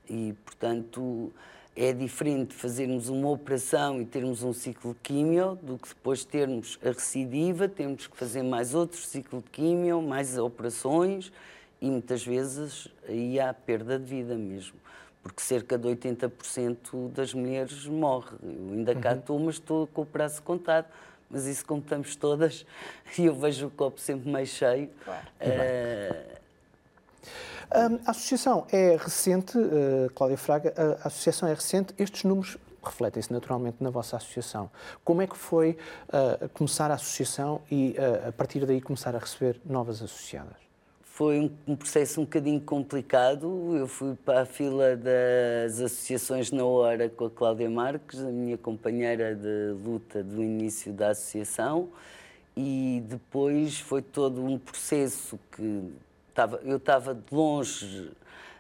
e, 0.09 0.33
portanto, 0.45 1.33
é 1.77 1.93
diferente 1.93 2.55
fazermos 2.55 3.09
uma 3.09 3.31
operação 3.31 4.01
e 4.01 4.05
termos 4.05 4.43
um 4.43 4.53
ciclo 4.53 4.93
de 4.93 5.01
químio 5.01 5.59
do 5.63 5.79
que 5.79 5.89
depois 5.89 6.25
termos 6.25 6.79
a 6.85 6.89
recidiva, 6.89 7.69
temos 7.69 8.07
que 8.07 8.17
fazer 8.17 8.43
mais 8.43 8.75
outro 8.75 8.99
ciclo 8.99 9.41
de 9.41 9.51
químio, 9.51 10.03
mais 10.03 10.37
operações 10.37 11.33
e 11.81 11.89
muitas 11.89 12.25
vezes 12.25 12.89
aí 13.09 13.39
há 13.41 13.55
perda 13.55 13.99
de 13.99 14.05
vida 14.05 14.35
mesmo. 14.35 14.79
Porque 15.23 15.43
cerca 15.43 15.77
de 15.79 15.87
80% 15.87 17.13
das 17.13 17.35
mulheres 17.35 17.87
morre. 17.87 18.37
Eu 18.43 18.73
ainda 18.73 18.95
cá 18.95 19.15
estou, 19.15 19.39
mas 19.39 19.57
estou 19.57 19.87
com 19.87 20.03
o 20.03 20.07
prazo 20.07 20.43
contado, 20.43 20.87
mas 21.31 21.47
isso 21.47 21.65
contamos 21.65 22.17
todas 22.17 22.67
e 23.19 23.27
eu 23.27 23.35
vejo 23.35 23.67
o 23.67 23.71
copo 23.71 24.01
sempre 24.01 24.31
mais 24.31 24.49
cheio. 24.49 24.91
Claro. 25.05 25.27
Uh... 25.41 26.41
A 27.73 28.11
associação 28.11 28.67
é 28.73 28.97
recente, 28.97 29.57
uh, 29.57 30.11
Cláudia 30.13 30.37
Fraga, 30.37 30.75
a 31.05 31.07
associação 31.07 31.49
é 31.49 31.55
recente, 31.55 31.95
estes 31.97 32.25
números 32.25 32.59
refletem-se 32.83 33.33
naturalmente 33.33 33.77
na 33.79 33.91
vossa 33.91 34.17
associação. 34.17 34.69
Como 35.05 35.23
é 35.23 35.27
que 35.27 35.37
foi 35.37 35.77
uh, 36.09 36.49
começar 36.49 36.91
a 36.91 36.95
associação 36.95 37.61
e 37.71 37.95
uh, 37.97 38.29
a 38.29 38.33
partir 38.33 38.67
daí 38.67 38.81
começar 38.81 39.15
a 39.15 39.21
receber 39.21 39.61
novas 39.65 40.03
associadas? 40.03 40.57
Foi 41.05 41.39
um, 41.39 41.51
um, 41.69 41.77
processo 41.77 42.21
um 42.21 42.25
bocadinho 42.25 42.61
complicado. 42.61 43.77
Eu 43.77 43.87
fui 43.87 44.17
para 44.17 44.43
a 44.43 44.47
fila 44.47 44.97
das 44.97 45.79
associações 45.79 46.51
na 46.51 46.65
hora 46.65 47.09
com 47.09 47.27
a 47.27 47.31
Cláudia 47.31 47.71
Marques, 47.71 48.19
a 48.19 48.33
minha 48.33 48.59
companheira 48.59 49.37
de 49.37 49.75
luta 49.85 50.25
do 50.25 50.43
início 50.43 50.93
da 50.93 51.11
associação, 51.11 51.89
e 52.57 53.01
depois 53.07 53.79
foi 53.79 54.03
todo 54.03 54.45
um 54.45 54.59
processo 54.59 55.39
que 55.53 55.93
estava, 56.41 56.61
eu 56.65 56.77
estava 56.77 57.15
de 57.15 57.35
longe 57.35 58.11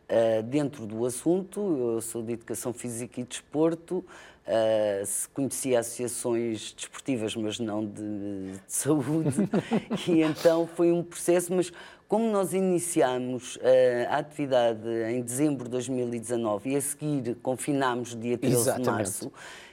uh, 0.09 0.43
dentro 0.45 0.87
do 0.87 1.05
assunto. 1.07 1.95
Eu 1.95 2.01
sou 2.01 2.23
de 2.23 2.35
Educação 2.35 2.73
Física 2.73 3.21
e 3.21 3.25
Desporto. 3.25 4.05
Uh, 4.47 5.07
conhecia 5.33 5.79
associações 5.79 6.73
desportivas, 6.73 7.37
mas 7.37 7.59
não 7.59 7.85
de, 7.85 8.03
de 8.53 8.61
saúde, 8.67 9.49
e 10.09 10.23
então 10.23 10.67
foi 10.67 10.91
um 10.91 11.05
processo, 11.05 11.55
mas 11.55 11.73
como 12.09 12.29
nós 12.33 12.53
iniciámos 12.53 13.57
uh, 13.57 13.61
a 14.09 14.17
atividade 14.17 14.89
em 15.13 15.21
dezembro 15.21 15.65
de 15.65 15.71
2019 15.71 16.71
e 16.71 16.77
a 16.77 16.81
seguir 16.81 17.37
confinámos 17.37 18.19
dia 18.19 18.37
13 18.37 18.57
Exatamente. 18.57 18.85
de 18.85 18.91
março, 18.91 19.33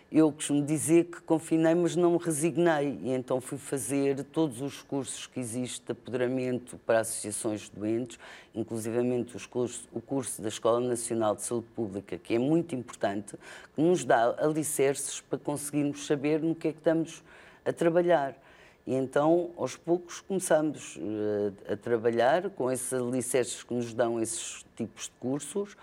eu 0.10 0.32
costumo 0.32 0.66
dizer 0.66 1.06
que 1.06 1.22
confinei, 1.22 1.76
mas 1.76 1.96
não 1.96 2.12
me 2.14 2.18
resignei. 2.18 2.98
E 3.04 3.12
então 3.12 3.42
fui 3.42 3.58
fazer 3.58 4.24
todos 4.24 4.62
os 4.62 4.82
cursos 4.82 5.28
que 5.28 5.40
existe 5.40 5.86
de 5.86 5.92
apoderamento 5.92 6.78
para 6.86 7.02
associações 7.02 7.62
de 7.62 7.72
doentes, 7.72 8.18
inclusivamente 8.56 9.36
os 9.36 9.46
cursos, 9.46 9.88
o 9.92 10.00
curso 10.00 10.42
da 10.42 10.48
Escola 10.48 10.80
Nacional 10.80 11.36
de 11.36 11.42
Saúde 11.42 11.68
Pública, 11.76 12.18
que 12.18 12.36
é 12.36 12.40
muito 12.40 12.74
importante, 12.74 13.36
que 13.76 13.82
nos 13.82 14.06
dá 14.06 14.34
alicerces 14.40 15.20
para 15.20 15.38
conseguirmos 15.38 16.06
saber 16.06 16.42
no 16.42 16.56
que 16.56 16.70
é 16.70 16.72
que 16.72 16.78
estamos 16.78 17.22
a 17.66 17.74
trabalhar. 17.74 18.34
E 18.86 18.96
então, 18.96 19.52
aos 19.58 19.76
poucos, 19.76 20.22
começamos 20.22 20.96
uh, 20.96 21.74
a 21.74 21.76
trabalhar 21.76 22.50
com 22.52 22.72
esses 22.72 22.94
alicerces 22.94 23.62
que 23.62 23.74
nos 23.74 23.94
dão 23.94 24.22
esses 24.22 24.66
tipos 24.78 25.04
de 25.04 25.12
cursos 25.20 25.76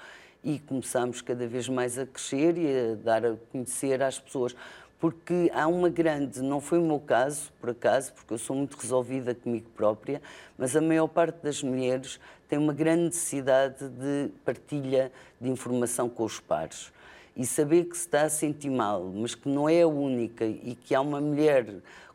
e 0.45 0.59
começamos 0.59 1.23
cada 1.23 1.47
vez 1.47 1.69
mais 1.69 1.99
a 1.99 2.05
crescer 2.05 2.59
e 2.59 2.93
a 2.93 2.95
dar 2.95 3.25
a 3.25 3.35
conhecer 3.51 4.03
às 4.03 4.19
pessoas. 4.19 4.55
Porque 5.01 5.51
há 5.55 5.67
uma 5.67 5.89
grande, 5.89 6.41
não 6.43 6.61
foi 6.61 6.79
o 6.79 6.83
meu 6.83 7.01
caso, 7.01 7.51
por 7.61 7.71
acaso, 7.71 8.13
porque 8.13 8.35
eu 8.35 8.39
sou 8.39 8.55
muito 8.55 8.77
resolvida 8.77 9.35
comigo 9.35 9.69
própria, 9.75 10.23
mas 10.57 10.77
a 10.77 10.81
maior 10.81 11.09
parte 11.09 11.43
das 11.43 11.63
mulheres 11.63 12.21
tem 12.49 12.59
uma 12.59 12.73
grande 12.73 13.05
necessidade 13.05 13.89
de 13.89 14.31
partilha 14.45 15.11
de 15.41 15.49
informação 15.49 16.09
com 16.09 16.25
os 16.25 16.39
pares. 16.39 16.93
E 17.37 17.45
saber 17.45 17.87
que 17.87 17.97
se 17.97 18.07
está 18.07 18.23
a 18.23 18.31
sentir 18.31 18.71
mal, 18.71 19.11
mas 19.15 19.35
que 19.35 19.49
não 19.49 19.69
é 19.69 19.83
a 19.83 19.89
única 19.89 20.45
e 20.45 20.75
que 20.75 20.95
há 20.95 21.01
uma 21.01 21.21
mulher 21.21 21.67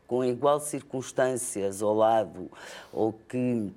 com 0.07 0.23
igual 0.23 0.59
circunstâncias 0.59 1.83
ao 1.83 1.93
lado, 1.93 2.49
ou 2.91 3.13
que 3.27 3.71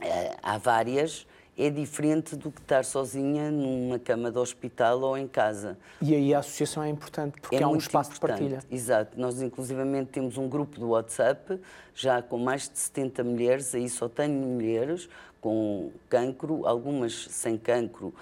é, 0.00 0.36
há 0.42 0.58
várias, 0.58 1.26
é 1.58 1.70
diferente 1.70 2.36
do 2.36 2.50
que 2.50 2.60
estar 2.60 2.84
sozinha 2.84 3.50
numa 3.50 3.98
cama 3.98 4.30
de 4.30 4.38
hospital 4.38 5.00
ou 5.00 5.16
em 5.16 5.26
casa. 5.26 5.78
E 6.02 6.14
aí 6.14 6.34
a 6.34 6.40
associação 6.40 6.82
é 6.82 6.88
importante, 6.88 7.40
porque 7.40 7.56
é 7.56 7.62
há 7.62 7.68
um 7.68 7.76
espaço 7.76 8.10
importante. 8.10 8.42
de 8.42 8.50
partilha. 8.50 8.64
Exato. 8.70 9.18
Nós, 9.18 9.40
inclusivamente, 9.40 10.10
temos 10.10 10.36
um 10.36 10.48
grupo 10.48 10.78
do 10.78 10.88
WhatsApp, 10.90 11.58
já 11.94 12.20
com 12.20 12.36
mais 12.38 12.68
de 12.68 12.78
70 12.78 13.24
mulheres, 13.24 13.74
aí 13.74 13.88
só 13.88 14.08
tenho 14.08 14.34
mulheres 14.34 15.08
com 15.40 15.90
cancro, 16.08 16.66
algumas 16.66 17.28
sem 17.30 17.56
cancro, 17.56 18.12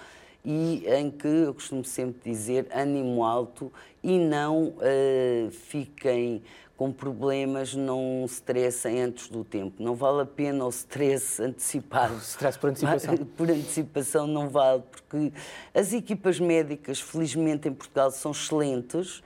e 0.44 0.84
em 0.86 1.10
que 1.10 1.26
eu 1.26 1.54
costumo 1.54 1.84
sempre 1.84 2.30
dizer 2.30 2.66
ânimo 2.74 3.24
alto 3.24 3.72
e 4.02 4.18
não 4.18 4.68
uh, 4.68 5.50
fiquem 5.50 6.42
com 6.76 6.92
problemas 6.92 7.74
não 7.74 8.24
estressem 8.26 9.00
antes 9.00 9.28
do 9.28 9.44
tempo. 9.44 9.82
Não 9.82 9.94
vale 9.94 10.22
a 10.22 10.26
pena 10.26 10.64
o 10.64 10.68
stress 10.68 11.40
antecipado. 11.42 12.16
Stress 12.18 12.58
por 12.58 12.70
antecipação. 12.70 13.16
Por 13.36 13.50
antecipação 13.50 14.26
não 14.26 14.48
vale, 14.48 14.82
porque 14.90 15.32
as 15.72 15.92
equipas 15.92 16.40
médicas, 16.40 17.00
felizmente 17.00 17.68
em 17.68 17.72
Portugal, 17.72 18.10
são 18.10 18.32
excelentes 18.32 19.22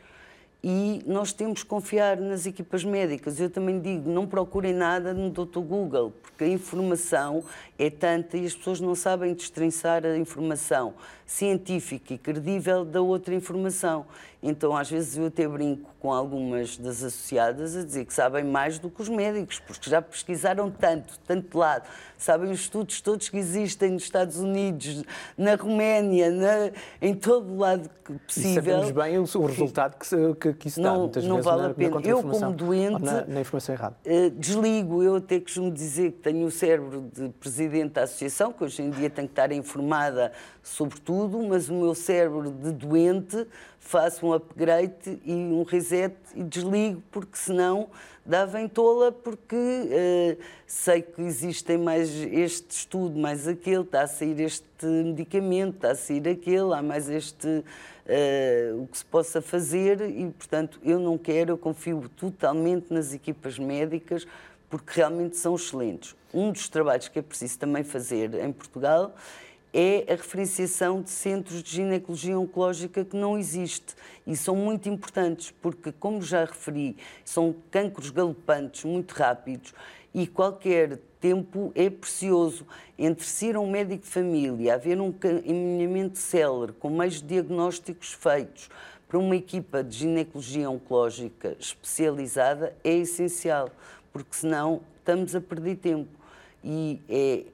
e 0.62 1.03
nós 1.07 1.33
temos 1.33 1.62
que 1.62 1.68
confiar 1.68 2.16
nas 2.16 2.47
equipas 2.47 2.85
médicas. 2.85 3.38
Eu 3.38 3.49
também 3.49 3.81
digo, 3.81 4.11
não 4.11 4.27
procurem 4.27 4.75
nada 4.75 5.14
no 5.14 5.31
Dr. 5.31 5.61
Google, 5.61 6.12
porque 6.23 6.44
a 6.44 6.49
informação 6.49 7.44
é 7.79 7.88
tanta 7.88 8.37
e 8.37 8.47
as 8.47 8.55
pessoas 8.55 8.81
não 8.81 8.94
sabem 8.94 9.35
destrinçar 9.35 10.05
a 10.05 10.16
informação 10.16 10.94
científica 11.29 12.14
e 12.14 12.19
credível 12.19 12.87
da 12.87 13.03
outra 13.03 13.35
informação. 13.35 14.07
Então, 14.43 14.77
às 14.77 14.88
vezes, 14.88 15.19
eu 15.19 15.27
até 15.27 15.47
brinco 15.47 15.91
com 16.01 16.12
algumas 16.12 16.77
das 16.77 17.03
associadas 17.03 17.77
a 17.77 17.85
dizer 17.85 18.05
que 18.05 18.14
sabem 18.14 18.45
mais 18.45 18.79
do 18.79 18.88
que 18.88 19.03
os 19.03 19.09
médicos, 19.09 19.59
porque 19.59 19.91
já 19.91 20.01
pesquisaram 20.01 20.71
tanto, 20.71 21.19
tanto 21.27 21.59
lado, 21.59 21.88
sabem 22.17 22.51
os 22.51 22.61
estudos 22.61 23.01
todos 23.01 23.29
que 23.29 23.37
existem 23.37 23.91
nos 23.91 24.05
Estados 24.05 24.37
Unidos, 24.38 25.03
na 25.37 25.57
Roménia, 25.57 26.31
na, 26.31 26.71
em 27.03 27.14
todo 27.14 27.53
o 27.53 27.59
lado 27.59 27.91
possível. 28.27 28.51
E 28.51 28.55
sabemos 28.55 28.91
bem 28.93 29.19
o, 29.19 29.47
resultado 29.47 29.97
que, 29.99 30.35
que, 30.35 30.53
que 30.55 30.69
isso 30.69 30.81
dá, 30.81 30.93
não, 30.93 31.01
muitas 31.01 31.25
não 31.25 31.37
vezes 31.37 31.51
vale 31.51 31.62
na, 31.62 31.69
a 31.69 31.75
pena. 31.75 32.01
eu, 32.05 32.23
como 32.23 32.53
doente, 32.53 33.03
na, 33.03 33.27
na, 33.27 33.41
informação 33.41 33.75
errada. 33.75 33.97
Uh, 34.07 34.31
desligo, 34.31 35.03
eu 35.03 35.17
até 35.17 35.41
costumo 35.41 35.71
dizer 35.71 36.12
que 36.12 36.19
tenho 36.19 36.47
o 36.47 36.51
cérebro 36.51 37.11
de 37.12 37.29
presidente 37.41 37.95
da 37.95 38.05
associação, 38.05 38.53
que 38.53 38.62
hoje 38.62 38.83
em 38.83 38.91
dia 38.91 39.11
tenho 39.11 39.27
que 39.27 39.33
estar 39.33 39.51
informada 39.51 40.33
sobre 40.62 41.01
tudo, 41.01 41.17
mas 41.26 41.68
o 41.68 41.74
meu 41.74 41.94
cérebro 41.94 42.50
de 42.50 42.70
doente 42.70 43.46
faço 43.81 44.26
um 44.26 44.33
upgrade 44.35 45.18
e 45.24 45.33
um 45.33 45.62
reset 45.62 46.14
e 46.35 46.42
desligo, 46.42 47.02
porque 47.11 47.38
senão 47.38 47.88
dava 48.24 48.61
em 48.61 48.68
tola, 48.68 49.11
porque 49.11 49.57
uh, 49.57 50.38
sei 50.66 51.00
que 51.00 51.22
existem 51.22 51.78
mais 51.78 52.11
este 52.14 52.70
estudo, 52.70 53.18
mais 53.18 53.48
aquele, 53.48 53.81
está 53.81 54.02
a 54.02 54.07
sair 54.07 54.38
este 54.40 54.85
medicamento, 54.85 55.76
está 55.76 55.92
a 55.92 55.94
sair 55.94 56.28
aquele, 56.28 56.74
há 56.74 56.83
mais 56.83 57.09
este. 57.09 57.64
Uh, 58.09 58.83
o 58.83 58.87
que 58.87 58.96
se 58.96 59.04
possa 59.04 59.42
fazer 59.42 60.00
e, 60.00 60.31
portanto, 60.31 60.81
eu 60.83 60.98
não 60.98 61.18
quero, 61.18 61.52
eu 61.52 61.59
confio 61.59 62.09
totalmente 62.16 62.90
nas 62.90 63.12
equipas 63.12 63.59
médicas, 63.59 64.26
porque 64.70 64.92
realmente 64.94 65.37
são 65.37 65.54
excelentes. 65.54 66.16
Um 66.33 66.50
dos 66.50 66.68
trabalhos 66.68 67.09
que 67.09 67.18
é 67.18 67.22
preciso 67.22 67.59
também 67.59 67.85
fazer 67.85 68.35
em 68.35 68.50
Portugal 68.52 69.14
é 69.72 70.04
a 70.09 70.16
referenciação 70.16 71.02
de 71.02 71.11
centros 71.11 71.62
de 71.62 71.70
ginecologia 71.70 72.38
oncológica 72.38 73.04
que 73.04 73.16
não 73.16 73.38
existe 73.38 73.94
e 74.26 74.37
são 74.37 74.57
muito 74.57 74.88
importantes 74.88 75.52
porque, 75.62 75.92
como 75.92 76.22
já 76.22 76.44
referi, 76.44 76.96
são 77.24 77.54
cancros 77.70 78.11
galopantes 78.11 78.85
muito 78.85 79.12
rápidos 79.12 79.74
e 80.14 80.26
qualquer 80.26 80.98
tempo 81.20 81.72
é 81.74 81.90
precioso. 81.90 82.66
Entre 82.98 83.24
ser 83.24 83.57
um 83.57 83.70
médico 83.70 84.04
de 84.04 84.11
família, 84.11 84.74
haver 84.74 85.00
um 85.00 85.09
encaminhamento 85.09 86.18
célere 86.18 86.72
com 86.72 86.90
mais 86.90 87.20
diagnósticos 87.20 88.12
feitos 88.12 88.68
para 89.09 89.18
uma 89.18 89.37
equipa 89.37 89.83
de 89.83 89.98
ginecologia 89.98 90.68
oncológica 90.68 91.57
especializada 91.59 92.76
é 92.85 92.94
essencial, 92.94 93.70
porque 94.12 94.35
senão 94.35 94.83
estamos 94.98 95.35
a 95.35 95.40
perder 95.40 95.76
tempo. 95.76 96.11
E 96.62 97.00
é 97.09 97.44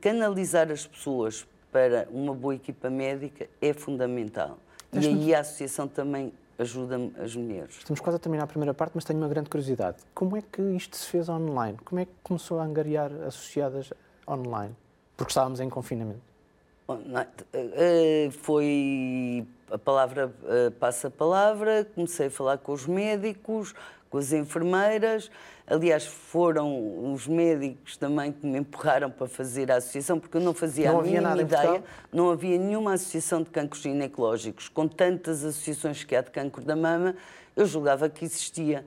canalizar 0.00 0.70
as 0.70 0.86
pessoas 0.86 1.46
para 1.72 2.08
uma 2.10 2.34
boa 2.34 2.54
equipa 2.54 2.88
médica 2.88 3.48
é 3.60 3.72
fundamental. 3.72 4.58
E 4.92 5.06
aí 5.06 5.34
a 5.34 5.40
associação 5.40 5.86
também 5.86 6.32
ajuda 6.58 6.98
as 7.22 7.36
mulheres. 7.36 7.76
Estamos 7.76 8.00
quase 8.00 8.16
a 8.16 8.18
terminar 8.18 8.44
a 8.44 8.46
primeira 8.46 8.72
parte, 8.72 8.92
mas 8.94 9.04
tenho 9.04 9.18
uma 9.18 9.28
grande 9.28 9.50
curiosidade. 9.50 9.98
Como 10.14 10.36
é 10.36 10.42
que 10.42 10.62
isto 10.74 10.96
se 10.96 11.06
fez 11.06 11.28
online? 11.28 11.76
Como 11.84 12.00
é 12.00 12.06
que 12.06 12.12
começou 12.22 12.58
a 12.58 12.64
angariar 12.64 13.12
associadas 13.26 13.92
online? 14.26 14.74
Porque 15.16 15.30
estávamos 15.30 15.60
em 15.60 15.68
confinamento. 15.68 16.35
Eh, 17.52 18.28
foi 18.30 19.44
a 19.70 19.76
palavra 19.76 20.32
eh, 20.44 20.70
passa 20.78 21.08
a 21.08 21.10
palavra, 21.10 21.84
comecei 21.94 22.28
a 22.28 22.30
falar 22.30 22.58
com 22.58 22.72
os 22.72 22.86
médicos, 22.86 23.74
com 24.08 24.18
as 24.18 24.32
enfermeiras. 24.32 25.30
Aliás, 25.66 26.06
foram 26.06 27.12
os 27.12 27.26
médicos 27.26 27.96
também 27.96 28.30
que 28.30 28.46
me 28.46 28.60
empurraram 28.60 29.10
para 29.10 29.26
fazer 29.26 29.72
a 29.72 29.76
associação, 29.76 30.20
porque 30.20 30.36
eu 30.36 30.40
não 30.40 30.54
fazia 30.54 30.92
não 30.92 31.00
a 31.00 31.02
mínima 31.02 31.40
ideia. 31.40 31.82
Não 32.12 32.30
havia 32.30 32.56
nenhuma 32.56 32.92
associação 32.92 33.42
de 33.42 33.50
cancros 33.50 33.82
ginecológicos. 33.82 34.68
Com 34.68 34.86
tantas 34.86 35.44
associações 35.44 36.04
que 36.04 36.14
há 36.14 36.20
de 36.20 36.30
cancro 36.30 36.64
da 36.64 36.76
mama, 36.76 37.16
eu 37.56 37.66
julgava 37.66 38.08
que 38.08 38.24
existia 38.24 38.84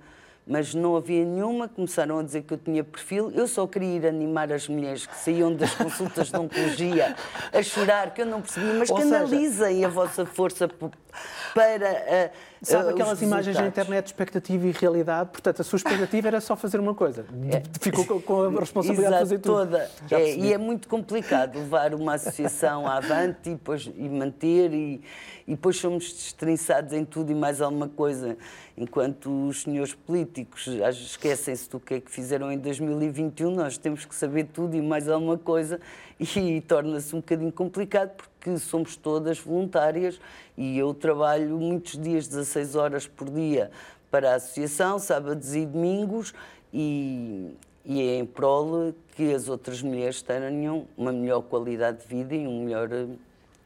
mas 0.49 0.73
não 0.73 0.97
havia 0.97 1.23
nenhuma. 1.23 1.67
Começaram 1.67 2.17
a 2.17 2.23
dizer 2.23 2.41
que 2.41 2.55
eu 2.55 2.57
tinha 2.57 2.83
perfil. 2.83 3.31
Eu 3.35 3.47
só 3.47 3.67
queria 3.67 3.97
ir 3.97 4.07
animar 4.07 4.51
as 4.51 4.67
mulheres 4.67 5.05
que 5.05 5.15
saíam 5.15 5.53
das 5.53 5.75
consultas 5.75 6.31
de 6.31 6.37
oncologia 6.37 7.15
a 7.53 7.61
chorar, 7.61 8.11
que 8.13 8.23
eu 8.23 8.25
não 8.25 8.41
percebia. 8.41 8.73
Mas 8.73 8.89
Ou 8.89 8.97
canalizem 8.97 9.75
seja... 9.75 9.85
a 9.85 9.89
vossa 9.89 10.25
força 10.25 10.67
para. 10.67 12.31
Uh, 12.33 12.48
Sabe 12.61 12.89
aquelas 12.89 13.21
imagens 13.21 13.57
na 13.57 13.67
internet, 13.67 14.07
expectativa 14.07 14.67
e 14.67 14.71
realidade? 14.71 15.29
Portanto, 15.31 15.61
a 15.61 15.63
sua 15.63 15.77
expectativa 15.77 16.27
era 16.27 16.41
só 16.41 16.55
fazer 16.55 16.79
uma 16.79 16.93
coisa. 16.93 17.25
É. 17.51 17.63
Ficou 17.79 18.21
com 18.21 18.43
a 18.43 18.49
responsabilidade 18.59 19.15
Exato, 19.15 19.23
de 19.23 19.29
fazer 19.29 19.39
tudo. 19.39 19.55
Toda. 19.55 19.89
É, 20.11 20.35
e 20.35 20.53
é 20.53 20.57
muito 20.57 20.87
complicado 20.87 21.57
levar 21.57 21.93
uma 21.93 22.15
associação 22.15 22.85
avante 22.85 23.49
e, 23.49 23.53
depois, 23.53 23.89
e 23.95 24.09
manter, 24.09 24.73
e, 24.73 25.01
e 25.47 25.51
depois 25.51 25.77
somos 25.77 26.11
destrinçados 26.11 26.93
em 26.93 27.05
tudo 27.05 27.31
e 27.31 27.35
mais 27.35 27.61
alguma 27.61 27.87
coisa. 27.87 28.37
Enquanto 28.77 29.47
os 29.47 29.63
senhores 29.63 29.93
políticos 29.93 30.67
esquecem-se 30.67 31.69
do 31.69 31.79
que 31.79 31.95
é 31.95 31.99
que 31.99 32.09
fizeram 32.09 32.51
em 32.51 32.57
2021, 32.57 33.51
nós 33.51 33.77
temos 33.77 34.05
que 34.05 34.15
saber 34.15 34.45
tudo 34.45 34.75
e 34.75 34.81
mais 34.81 35.09
alguma 35.09 35.37
coisa 35.37 35.79
e 36.19 36.61
torna-se 36.61 37.15
um 37.15 37.19
bocadinho 37.19 37.51
complicado 37.51 38.11
porque 38.15 38.38
somos 38.57 38.95
todas 38.95 39.39
voluntárias 39.39 40.19
e 40.57 40.77
eu 40.77 40.93
trabalho 40.93 41.57
muitos 41.57 41.97
dias, 41.97 42.27
16 42.27 42.75
horas 42.75 43.07
por 43.07 43.29
dia, 43.29 43.71
para 44.09 44.31
a 44.31 44.35
associação, 44.35 44.99
sábados 44.99 45.55
e 45.55 45.65
domingos, 45.65 46.33
e, 46.73 47.55
e 47.85 48.01
é 48.01 48.19
em 48.19 48.25
prol 48.25 48.93
que 49.15 49.33
as 49.33 49.49
outras 49.49 49.81
mulheres 49.81 50.21
tenham 50.21 50.87
uma 50.97 51.11
melhor 51.11 51.41
qualidade 51.41 52.01
de 52.01 52.07
vida 52.07 52.35
e 52.35 52.47
um 52.47 52.63
melhor 52.63 52.89
eh, 52.91 53.07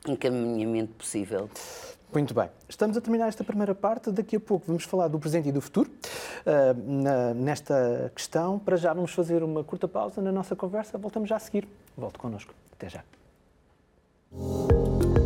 encaminhamento 0.07 0.93
possível. 0.93 1.49
Muito 2.13 2.33
bem. 2.33 2.47
Estamos 2.69 2.95
a 2.95 3.01
terminar 3.01 3.27
esta 3.27 3.43
primeira 3.43 3.73
parte. 3.73 4.11
Daqui 4.11 4.35
a 4.35 4.39
pouco 4.39 4.67
vamos 4.67 4.83
falar 4.83 5.07
do 5.07 5.17
presente 5.17 5.49
e 5.49 5.51
do 5.51 5.59
futuro. 5.59 5.89
Uh, 5.89 7.01
na, 7.01 7.33
nesta 7.33 8.11
questão, 8.13 8.59
para 8.59 8.77
já 8.77 8.93
vamos 8.93 9.11
fazer 9.13 9.41
uma 9.41 9.63
curta 9.63 9.87
pausa 9.87 10.21
na 10.21 10.31
nossa 10.31 10.55
conversa. 10.55 10.95
Voltamos 10.97 11.27
já 11.27 11.37
a 11.37 11.39
seguir. 11.39 11.67
Volte 11.97 12.19
connosco. 12.19 12.53
Até 12.71 12.87
já. 12.87 13.03
Música 14.35 15.22